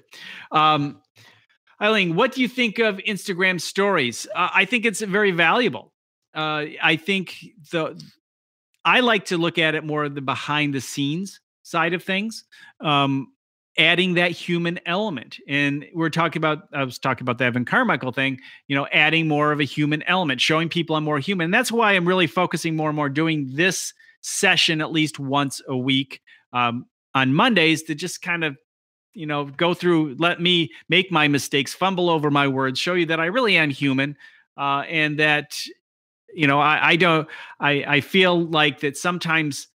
Um, 0.52 1.02
Eileen, 1.82 2.16
what 2.16 2.34
do 2.34 2.42
you 2.42 2.48
think 2.48 2.80
of 2.80 2.98
Instagram 2.98 3.60
stories? 3.60 4.28
Uh, 4.34 4.50
I 4.54 4.66
think 4.66 4.86
it's 4.86 5.02
very 5.02 5.32
valuable. 5.32 5.92
Uh, 6.34 6.66
I 6.82 6.96
think 6.96 7.38
the 7.72 8.02
I 8.84 9.00
like 9.00 9.26
to 9.26 9.38
look 9.38 9.58
at 9.58 9.76
it 9.76 9.84
more 9.84 10.08
the 10.10 10.22
behind 10.22 10.74
the 10.74 10.82
scenes 10.82 11.40
side 11.64 11.94
of 11.94 12.04
things. 12.04 12.44
Um, 12.80 13.32
adding 13.78 14.14
that 14.14 14.32
human 14.32 14.80
element. 14.86 15.38
And 15.48 15.86
we're 15.94 16.10
talking 16.10 16.40
about, 16.40 16.70
I 16.74 16.84
was 16.84 16.98
talking 16.98 17.24
about 17.24 17.38
the 17.38 17.46
Evan 17.46 17.66
Carmichael 17.66 18.12
thing, 18.12 18.40
you 18.68 18.76
know, 18.76 18.88
adding 18.92 19.28
more 19.28 19.52
of 19.52 19.60
a 19.60 19.66
human 19.66 20.02
element, 20.04 20.40
showing 20.40 20.70
people 20.70 20.96
I'm 20.96 21.04
more 21.04 21.20
human. 21.20 21.46
And 21.46 21.54
that's 21.54 21.72
why 21.72 21.94
I'm 21.94 22.08
really 22.08 22.28
focusing 22.28 22.76
more 22.76 22.90
and 22.90 22.96
more 22.96 23.10
doing 23.10 23.50
this 23.54 23.94
session 24.22 24.82
at 24.82 24.92
least 24.92 25.20
once 25.20 25.62
a 25.68 25.76
week 25.76 26.22
um, 26.54 26.86
on 27.16 27.34
Mondays 27.34 27.82
to 27.84 27.96
just 27.96 28.22
kind 28.22 28.44
of, 28.44 28.56
you 29.14 29.26
know, 29.26 29.46
go 29.46 29.74
through, 29.74 30.16
let 30.20 30.40
me 30.40 30.70
make 30.90 31.12
my 31.12 31.28
mistakes, 31.28 31.74
fumble 31.74 32.10
over 32.10 32.30
my 32.30 32.48
words, 32.48 32.78
show 32.78 32.94
you 32.94 33.08
that 33.08 33.20
I 33.20 33.26
really 33.26 33.58
am 33.58 33.72
human 33.72 34.16
uh, 34.58 34.84
and 34.88 35.18
that, 35.20 35.58
you 36.34 36.46
know, 36.46 36.60
I, 36.60 36.90
I 36.90 36.96
don't, 36.98 37.28
I, 37.60 37.72
I 37.88 38.02
feel 38.02 38.46
like 38.46 38.82
that 38.82 38.98
sometimes 38.98 39.70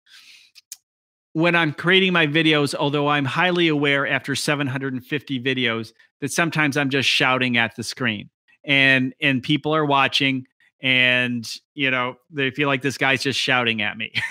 when 1.33 1.55
I'm 1.55 1.71
creating 1.71 2.13
my 2.13 2.25
videos, 2.25 2.73
although 2.73 3.07
I'm 3.07 3.25
highly 3.25 3.67
aware 3.67 4.07
after 4.07 4.35
750 4.35 5.39
videos 5.39 5.93
that 6.19 6.31
sometimes 6.31 6.75
I'm 6.75 6.89
just 6.89 7.07
shouting 7.07 7.57
at 7.57 7.75
the 7.75 7.83
screen 7.83 8.29
and 8.65 9.13
and 9.21 9.41
people 9.41 9.73
are 9.73 9.85
watching 9.85 10.45
and 10.81 11.55
you 11.73 11.89
know 11.89 12.15
they 12.29 12.51
feel 12.51 12.67
like 12.67 12.81
this 12.81 12.97
guy's 12.97 13.23
just 13.23 13.39
shouting 13.39 13.81
at 13.81 13.97
me. 13.97 14.11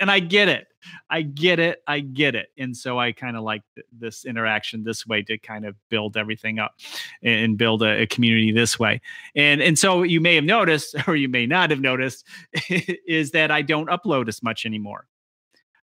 And 0.00 0.10
i 0.10 0.18
get 0.18 0.48
it. 0.48 0.66
I 1.10 1.20
get 1.20 1.58
it. 1.58 1.82
I 1.86 2.00
get 2.00 2.34
it. 2.34 2.48
And 2.56 2.74
so 2.74 2.98
i 2.98 3.12
kind 3.12 3.36
of 3.36 3.42
like 3.42 3.62
th- 3.74 3.86
this 3.92 4.24
interaction 4.24 4.82
this 4.82 5.06
way 5.06 5.22
to 5.24 5.36
kind 5.36 5.66
of 5.66 5.76
build 5.90 6.16
everything 6.16 6.58
up 6.58 6.72
and 7.22 7.58
build 7.58 7.82
a, 7.82 8.02
a, 8.02 8.06
community 8.06 8.50
this 8.50 8.78
way. 8.78 9.02
And 9.36 9.60
and 9.60 9.78
so 9.78 10.02
you 10.02 10.22
may 10.22 10.36
have 10.36 10.44
noticed 10.44 10.96
or 11.06 11.16
you 11.16 11.28
may 11.28 11.46
not 11.46 11.68
have 11.68 11.80
noticed 11.80 12.26
is 12.70 13.32
that 13.32 13.50
i 13.50 13.60
don't 13.60 13.88
upload 13.90 14.28
as 14.28 14.42
much 14.42 14.64
anymore. 14.64 15.06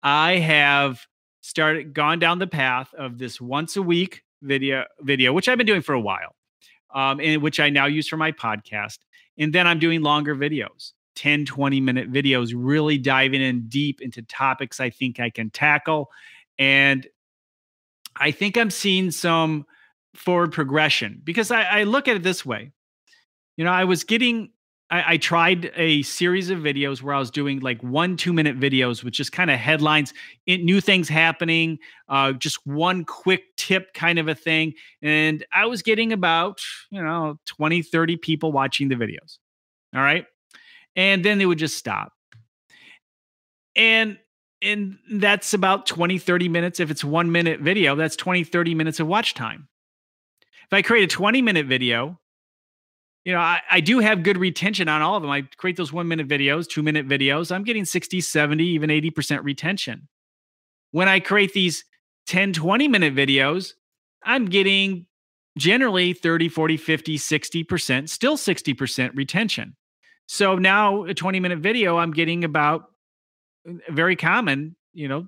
I 0.03 0.37
have 0.37 1.07
started 1.43 1.93
gone 1.93 2.19
down 2.19 2.39
the 2.39 2.47
path 2.47 2.93
of 2.95 3.19
this 3.19 3.41
once 3.41 3.77
a 3.77 3.83
week 3.83 4.23
video 4.43 4.85
video, 5.01 5.33
which 5.33 5.49
I've 5.49 5.59
been 5.59 5.67
doing 5.67 5.83
for 5.83 5.95
a 5.95 6.01
while, 6.01 6.35
um, 6.95 7.21
and 7.21 7.43
which 7.43 7.61
I 7.61 7.71
now 7.71 7.87
use 7.87 8.09
for 8.09 8.17
my 8.17 8.33
podcast. 8.33 8.99
And 9.39 9.53
then 9.53 9.67
I'm 9.67 9.79
doing 9.79 10.03
longer 10.03 10.35
videos, 10.35 10.93
10, 11.17 11.47
20 11.47 11.81
minute 11.81 12.13
videos, 12.13 12.53
really 12.55 12.99
diving 12.99 13.43
in 13.43 13.69
deep 13.69 14.01
into 14.01 14.23
topics 14.23 14.81
I 14.81 14.91
think 14.91 15.21
I 15.21 15.31
can 15.31 15.51
tackle. 15.51 16.11
And 16.59 17.07
I 18.17 18.31
think 18.31 18.59
I'm 18.59 18.71
seeing 18.71 19.11
some 19.11 19.67
forward 20.15 20.53
progression 20.53 21.21
because 21.25 21.51
I, 21.51 21.63
I 21.63 21.83
look 21.85 22.09
at 22.09 22.17
it 22.17 22.23
this 22.23 22.45
way. 22.45 22.73
You 23.57 23.65
know, 23.65 23.73
I 23.73 23.85
was 23.85 24.05
getting 24.05 24.51
I, 24.91 25.15
I, 25.15 25.17
tried 25.19 25.71
a 25.77 26.03
series 26.03 26.51
of 26.51 26.59
videos 26.59 27.01
where 27.01 27.15
I 27.15 27.19
was 27.19 27.31
doing 27.31 27.61
like 27.61 27.81
one 27.83 28.17
two 28.17 28.33
minute 28.33 28.59
videos 28.59 29.05
with 29.05 29.15
just 29.15 29.33
kind 29.33 29.51
of 29.51 29.59
headlines, 29.59 30.13
new 30.47 30.81
things 30.81 31.09
happening, 31.09 31.79
uh, 32.09 32.33
just 32.33 32.67
one 32.67 33.05
quick 33.05 33.45
tip 33.57 33.95
kind 33.95 34.19
of 34.19 34.29
a 34.29 34.35
thing. 34.35 34.75
And 35.01 35.45
I 35.53 35.67
was 35.67 35.83
getting 35.83 36.13
about, 36.13 36.61
you 36.91 37.03
know, 37.03 37.39
20, 37.47 37.83
30 37.83 38.17
people 38.17 38.53
watching 38.53 38.89
the 38.89 38.97
videos. 38.97 39.39
All 39.95 40.03
right. 40.03 40.27
And 40.97 41.25
then 41.25 41.39
they 41.39 41.47
would 41.47 41.59
just 41.59 41.77
stop. 41.77 42.13
And 43.77 44.19
and 44.63 44.99
that's 45.13 45.55
about 45.55 45.87
20 45.87 46.19
30 46.19 46.49
minutes 46.49 46.81
if 46.81 46.91
it's 46.91 47.03
1 47.03 47.33
minute 47.33 47.61
video 47.61 47.97
that's 47.97 48.15
20 48.17 48.45
30 48.45 48.75
minutes 48.75 49.01
of 49.01 49.07
watch 49.07 49.33
time 49.33 49.69
if 50.43 50.73
i 50.73 50.83
create 50.83 51.05
a 51.05 51.07
20 51.07 51.41
minute 51.41 51.65
video 51.65 52.21
you 53.25 53.33
know, 53.33 53.39
I, 53.39 53.61
I 53.71 53.81
do 53.81 53.99
have 53.99 54.23
good 54.23 54.39
retention 54.39 54.89
on 54.89 55.03
all 55.03 55.17
of 55.17 55.23
them. 55.23 55.31
I 55.31 55.43
create 55.57 55.77
those 55.77 55.93
one 55.93 56.09
minute 56.09 56.27
videos, 56.27 56.69
two 56.69 56.83
minute 56.83 57.07
videos. 57.07 57.55
I'm 57.55 57.65
getting 57.65 57.85
60, 57.85 58.21
70, 58.21 58.65
even 58.65 58.91
80% 58.91 59.45
retention. 59.45 60.09
When 60.93 61.09
I 61.09 61.21
create 61.21 61.53
these 61.53 61.85
10, 62.27 62.53
20 62.55 62.89
minute 62.89 63.15
videos, 63.15 63.75
I'm 64.23 64.47
getting 64.47 65.07
generally 65.59 66.13
30, 66.13 66.49
40, 66.49 66.77
50, 66.77 67.19
60%, 67.19 68.09
still 68.09 68.37
60% 68.37 69.11
retention. 69.15 69.77
So 70.27 70.57
now 70.57 71.05
a 71.05 71.15
20 71.15 71.41
minute 71.41 71.59
video, 71.59 71.99
I'm 71.99 72.13
getting 72.13 72.45
about 72.45 72.85
uh, 73.69 73.73
very 73.91 74.17
common, 74.17 74.77
you 74.93 75.09
know, 75.09 75.27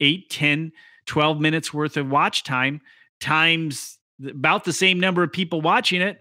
8, 0.00 0.30
10, 0.30 0.72
12 1.06 1.40
minutes 1.40 1.74
worth 1.74 1.96
of 1.96 2.10
watch 2.10 2.44
time 2.44 2.80
times 3.20 3.98
about 4.28 4.64
the 4.64 4.72
same 4.72 5.00
number 5.00 5.22
of 5.22 5.32
people 5.32 5.60
watching 5.60 6.00
it. 6.00 6.20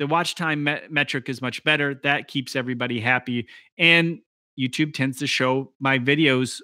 The 0.00 0.06
watch 0.06 0.34
time 0.34 0.64
me- 0.64 0.80
metric 0.88 1.28
is 1.28 1.42
much 1.42 1.62
better. 1.62 1.94
That 2.02 2.26
keeps 2.26 2.56
everybody 2.56 2.98
happy. 2.98 3.46
And 3.76 4.20
YouTube 4.58 4.94
tends 4.94 5.18
to 5.18 5.26
show 5.26 5.72
my 5.78 5.98
videos 5.98 6.62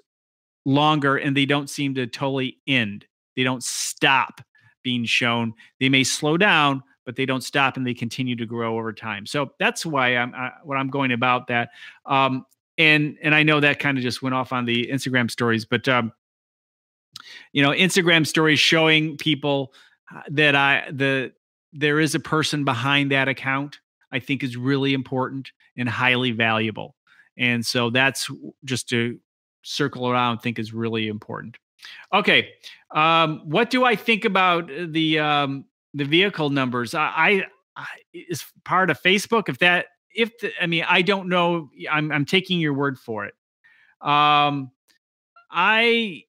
longer 0.65 1.17
and 1.17 1.37
they 1.37 1.45
don't 1.45 1.69
seem 1.69 1.93
to 1.95 2.07
totally 2.07 2.57
end. 2.65 3.05
They 3.35 3.43
don't 3.43 3.63
stop 3.63 4.41
being 4.83 5.05
shown. 5.05 5.53
They 5.79 5.87
may 5.87 6.03
slow 6.03 6.35
down, 6.35 6.81
but 7.05 7.15
they 7.15 7.27
don't 7.27 7.43
stop 7.43 7.77
and 7.77 7.85
they 7.85 7.93
continue 7.93 8.35
to 8.37 8.45
grow 8.47 8.75
over 8.75 8.91
time. 8.91 9.27
So 9.27 9.51
that's 9.59 9.85
why 9.85 10.17
I'm 10.17 10.33
I, 10.33 10.53
what 10.63 10.77
I'm 10.77 10.89
going 10.89 11.11
about 11.11 11.45
that. 11.47 11.69
Um, 12.07 12.43
and 12.79 13.19
and 13.21 13.35
I 13.35 13.43
know 13.43 13.59
that 13.59 13.77
kind 13.77 13.99
of 13.99 14.03
just 14.03 14.23
went 14.23 14.33
off 14.33 14.51
on 14.51 14.65
the 14.65 14.87
Instagram 14.87 15.29
stories, 15.29 15.63
but 15.63 15.87
um, 15.87 16.11
you 17.53 17.61
know, 17.61 17.69
Instagram 17.69 18.25
stories 18.25 18.59
showing 18.59 19.15
people 19.17 19.73
uh, 20.13 20.21
that 20.31 20.55
I 20.55 20.89
the 20.91 21.33
there 21.73 21.99
is 21.99 22.15
a 22.15 22.19
person 22.19 22.63
behind 22.65 23.11
that 23.11 23.27
account. 23.27 23.79
I 24.11 24.19
think 24.19 24.43
is 24.43 24.55
really 24.55 24.93
important 24.93 25.51
and 25.75 25.89
highly 25.89 26.31
valuable. 26.31 26.95
And 27.37 27.65
so 27.65 27.89
that's 27.89 28.31
just 28.63 28.87
to 28.89 29.19
circle 29.63 30.09
around 30.09 30.39
think 30.39 30.59
is 30.59 30.73
really 30.73 31.07
important. 31.07 31.57
Okay, 32.13 32.49
um, 32.91 33.41
what 33.45 33.69
do 33.69 33.85
I 33.85 33.95
think 33.95 34.25
about 34.25 34.67
the 34.67 35.19
um, 35.19 35.65
the 35.93 36.05
vehicle 36.05 36.49
numbers? 36.49 36.93
I, 36.93 37.11
I, 37.15 37.45
I 37.75 37.85
is 38.13 38.45
part 38.65 38.89
of 38.89 39.01
Facebook. 39.01 39.49
If 39.49 39.59
that, 39.59 39.87
if 40.15 40.37
the, 40.39 40.51
I 40.61 40.67
mean, 40.67 40.85
I 40.87 41.01
don't 41.01 41.29
know. 41.29 41.69
I'm 41.89 42.11
I'm 42.11 42.25
taking 42.25 42.59
your 42.59 42.73
word 42.73 42.97
for 42.97 43.25
it. 43.25 43.35
Um, 44.01 44.71
I 45.51 46.23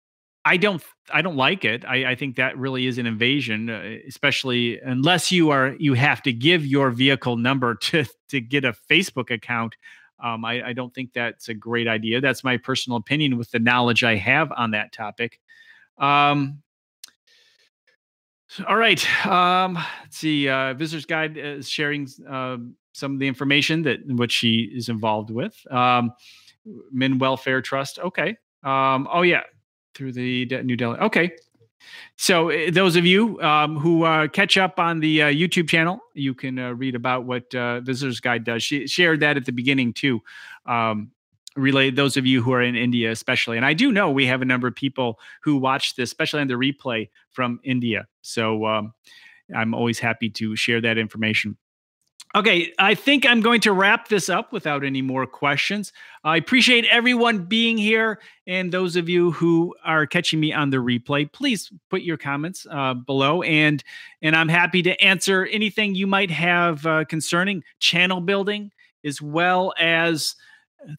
I 0.49 0.57
don't 0.57 0.83
I 1.13 1.21
don't 1.21 1.37
like 1.37 1.67
it. 1.67 1.85
I, 1.85 2.13
I 2.13 2.15
think 2.15 2.37
that 2.37 2.57
really 2.57 2.87
is 2.87 2.97
an 2.97 3.05
invasion, 3.05 3.69
uh, 3.69 3.97
especially 4.07 4.81
unless 4.81 5.31
you 5.31 5.51
are 5.51 5.77
you 5.79 5.93
have 5.93 6.23
to 6.23 6.33
give 6.33 6.65
your 6.65 6.91
vehicle 6.91 7.37
number 7.37 7.75
to 7.89 8.07
to 8.31 8.41
get 8.41 8.65
a 8.65 8.73
Facebook 8.91 9.31
account. 9.31 9.77
Um, 10.25 10.45
I, 10.45 10.69
I, 10.69 10.73
don't 10.73 10.93
think 10.93 11.13
that's 11.13 11.49
a 11.49 11.55
great 11.55 11.87
idea. 11.87 12.21
That's 12.21 12.43
my 12.43 12.57
personal 12.57 12.97
opinion 12.97 13.39
with 13.39 13.53
the 13.53 13.61
knowledge 13.61 14.03
I 14.03 14.17
have 14.17 14.51
on 14.51 14.73
that 14.73 14.93
topic. 14.93 15.39
Um, 15.97 16.61
all 18.67 18.77
right. 18.77 19.01
Um, 19.25 19.75
let's 20.03 20.17
see. 20.17 20.49
Uh, 20.49 20.75
Visitor's 20.75 21.07
Guide 21.07 21.37
is 21.37 21.69
sharing 21.69 22.09
uh, 22.29 22.57
some 22.95 23.15
of 23.15 23.21
the 23.21 23.29
information 23.29 23.83
that 23.83 24.01
what 24.07 24.33
she 24.33 24.69
is 24.75 24.89
involved 24.89 25.31
with. 25.31 25.57
Um, 25.71 26.11
Men 26.91 27.19
Welfare 27.21 27.63
Trust. 27.63 28.01
Okay. 28.01 28.37
Um, 28.65 29.07
oh 29.13 29.23
yeah, 29.23 29.43
through 29.99 30.13
the 30.13 30.47
New 30.63 30.77
Delhi. 30.77 30.99
Okay. 31.01 31.33
So 32.17 32.51
uh, 32.51 32.71
those 32.71 32.95
of 32.97 33.05
you 33.05 33.41
um, 33.43 33.77
who 33.77 34.05
uh, 34.05 34.29
catch 34.29 34.57
up 34.57 34.79
on 34.79 35.01
the 35.01 35.23
uh, 35.23 35.27
YouTube 35.27 35.69
channel, 35.69 36.01
you 36.15 36.35
can 36.35 36.59
uh, 36.59 36.73
read 36.73 36.95
about 36.95 37.25
what 37.25 37.53
uh, 37.55 37.81
Visitor's 37.81 38.21
Guide 38.21 38.45
does. 38.45 38.63
She 38.63 38.87
shared 38.87 39.21
that 39.21 39.37
at 39.37 39.45
the 39.45 39.53
beginning 39.53 39.93
too. 39.93 40.21
Um, 40.67 41.11
relay 41.57 41.91
those 41.91 42.17
of 42.17 42.25
you 42.25 42.41
who 42.41 42.53
are 42.53 42.63
in 42.63 42.77
India, 42.77 43.11
especially. 43.11 43.57
And 43.57 43.67
I 43.67 43.75
do 43.75 43.91
know 43.91 44.11
we 44.11 44.27
have 44.27 44.43
a 44.43 44.45
number 44.45 44.69
of 44.69 44.77
people 44.77 45.19
who 45.43 45.57
watch 45.57 45.97
this, 45.97 46.11
especially 46.11 46.41
on 46.41 46.47
the 46.47 46.55
replay 46.55 47.09
from 47.31 47.59
India. 47.65 48.07
So 48.23 48.67
um, 48.67 48.95
I'm 49.55 49.75
always 49.75 49.99
happy 49.99 50.31
to 50.31 50.55
share 50.55 50.81
that 50.81 50.99
information. 50.99 51.57
Okay, 52.35 52.73
I 52.79 52.95
think 52.95 53.25
I'm 53.25 53.41
going 53.41 53.61
to 53.63 53.73
wrap 53.73 54.09
this 54.09 54.29
up 54.29 54.53
without 54.53 54.85
any 54.85 55.01
more 55.01 55.27
questions. 55.27 55.93
I 56.25 56.37
appreciate 56.37 56.85
everyone 56.91 57.45
being 57.45 57.79
here, 57.79 58.21
and 58.47 58.71
those 58.71 58.97
of 58.97 59.09
you 59.09 59.33
who 59.33 59.75
are 59.83 60.07
catching 60.07 60.39
me 60.39 60.53
on 60.53 60.69
the 60.69 60.77
replay, 60.77 61.33
please 61.33 61.73
put 61.89 62.03
your 62.03 62.19
comments 62.19 62.67
uh, 62.71 62.95
below, 62.95 63.43
and 63.43 63.83
and 64.21 64.37
I'm 64.37 64.49
happy 64.49 64.83
to 64.83 65.01
answer 65.03 65.47
anything 65.47 65.95
you 65.95 66.07
might 66.07 66.31
have 66.31 66.85
uh, 66.85 67.05
concerning 67.07 67.65
channel 67.81 68.21
building, 68.21 68.73
as 69.05 69.23
well 69.23 69.73
as 69.79 70.37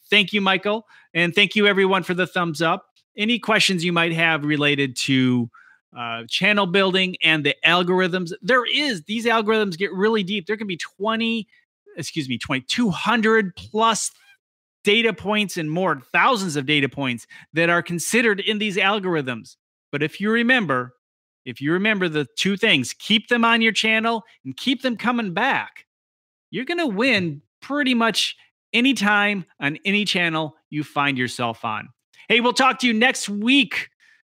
Thank 0.09 0.33
you, 0.33 0.41
Michael. 0.41 0.85
And 1.13 1.33
thank 1.33 1.55
you, 1.55 1.67
everyone, 1.67 2.03
for 2.03 2.13
the 2.13 2.27
thumbs 2.27 2.61
up. 2.61 2.85
Any 3.17 3.39
questions 3.39 3.83
you 3.83 3.93
might 3.93 4.13
have 4.13 4.43
related 4.43 4.95
to 4.97 5.49
uh, 5.97 6.23
channel 6.29 6.65
building 6.65 7.15
and 7.21 7.45
the 7.45 7.55
algorithms, 7.65 8.31
there 8.41 8.65
is, 8.65 9.03
these 9.03 9.25
algorithms 9.25 9.77
get 9.77 9.91
really 9.93 10.23
deep. 10.23 10.45
There 10.45 10.57
can 10.57 10.67
be 10.67 10.77
20, 10.77 11.47
excuse 11.97 12.29
me, 12.29 12.37
20, 12.37 12.61
200 12.67 13.55
plus 13.55 14.11
data 14.83 15.13
points 15.13 15.57
and 15.57 15.69
more, 15.69 16.01
thousands 16.11 16.55
of 16.55 16.65
data 16.65 16.87
points 16.87 17.27
that 17.53 17.69
are 17.69 17.81
considered 17.81 18.39
in 18.39 18.59
these 18.59 18.77
algorithms. 18.77 19.55
But 19.91 20.03
if 20.03 20.21
you 20.21 20.31
remember, 20.31 20.93
if 21.45 21.59
you 21.61 21.73
remember 21.73 22.07
the 22.07 22.27
two 22.37 22.55
things, 22.55 22.93
keep 22.93 23.27
them 23.27 23.43
on 23.43 23.61
your 23.61 23.71
channel 23.71 24.23
and 24.45 24.55
keep 24.55 24.81
them 24.81 24.95
coming 24.95 25.33
back, 25.33 25.85
you're 26.51 26.65
going 26.65 26.77
to 26.79 26.87
win 26.87 27.41
pretty 27.61 27.93
much 27.93 28.35
anytime 28.73 29.45
on 29.59 29.77
any 29.85 30.05
channel 30.05 30.55
you 30.69 30.83
find 30.83 31.17
yourself 31.17 31.65
on. 31.65 31.89
Hey, 32.27 32.39
we'll 32.39 32.53
talk 32.53 32.79
to 32.79 32.87
you 32.87 32.93
next 32.93 33.27
week, 33.27 33.89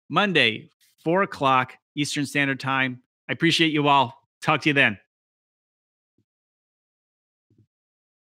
Monday, 0.09 0.69
four 1.03 1.23
o'clock 1.23 1.73
Eastern 1.95 2.25
Standard 2.25 2.59
Time. 2.59 3.01
I 3.27 3.33
appreciate 3.33 3.71
you 3.71 3.87
all. 3.87 4.15
Talk 4.41 4.61
to 4.61 4.69
you 4.69 4.73
then. 4.73 4.97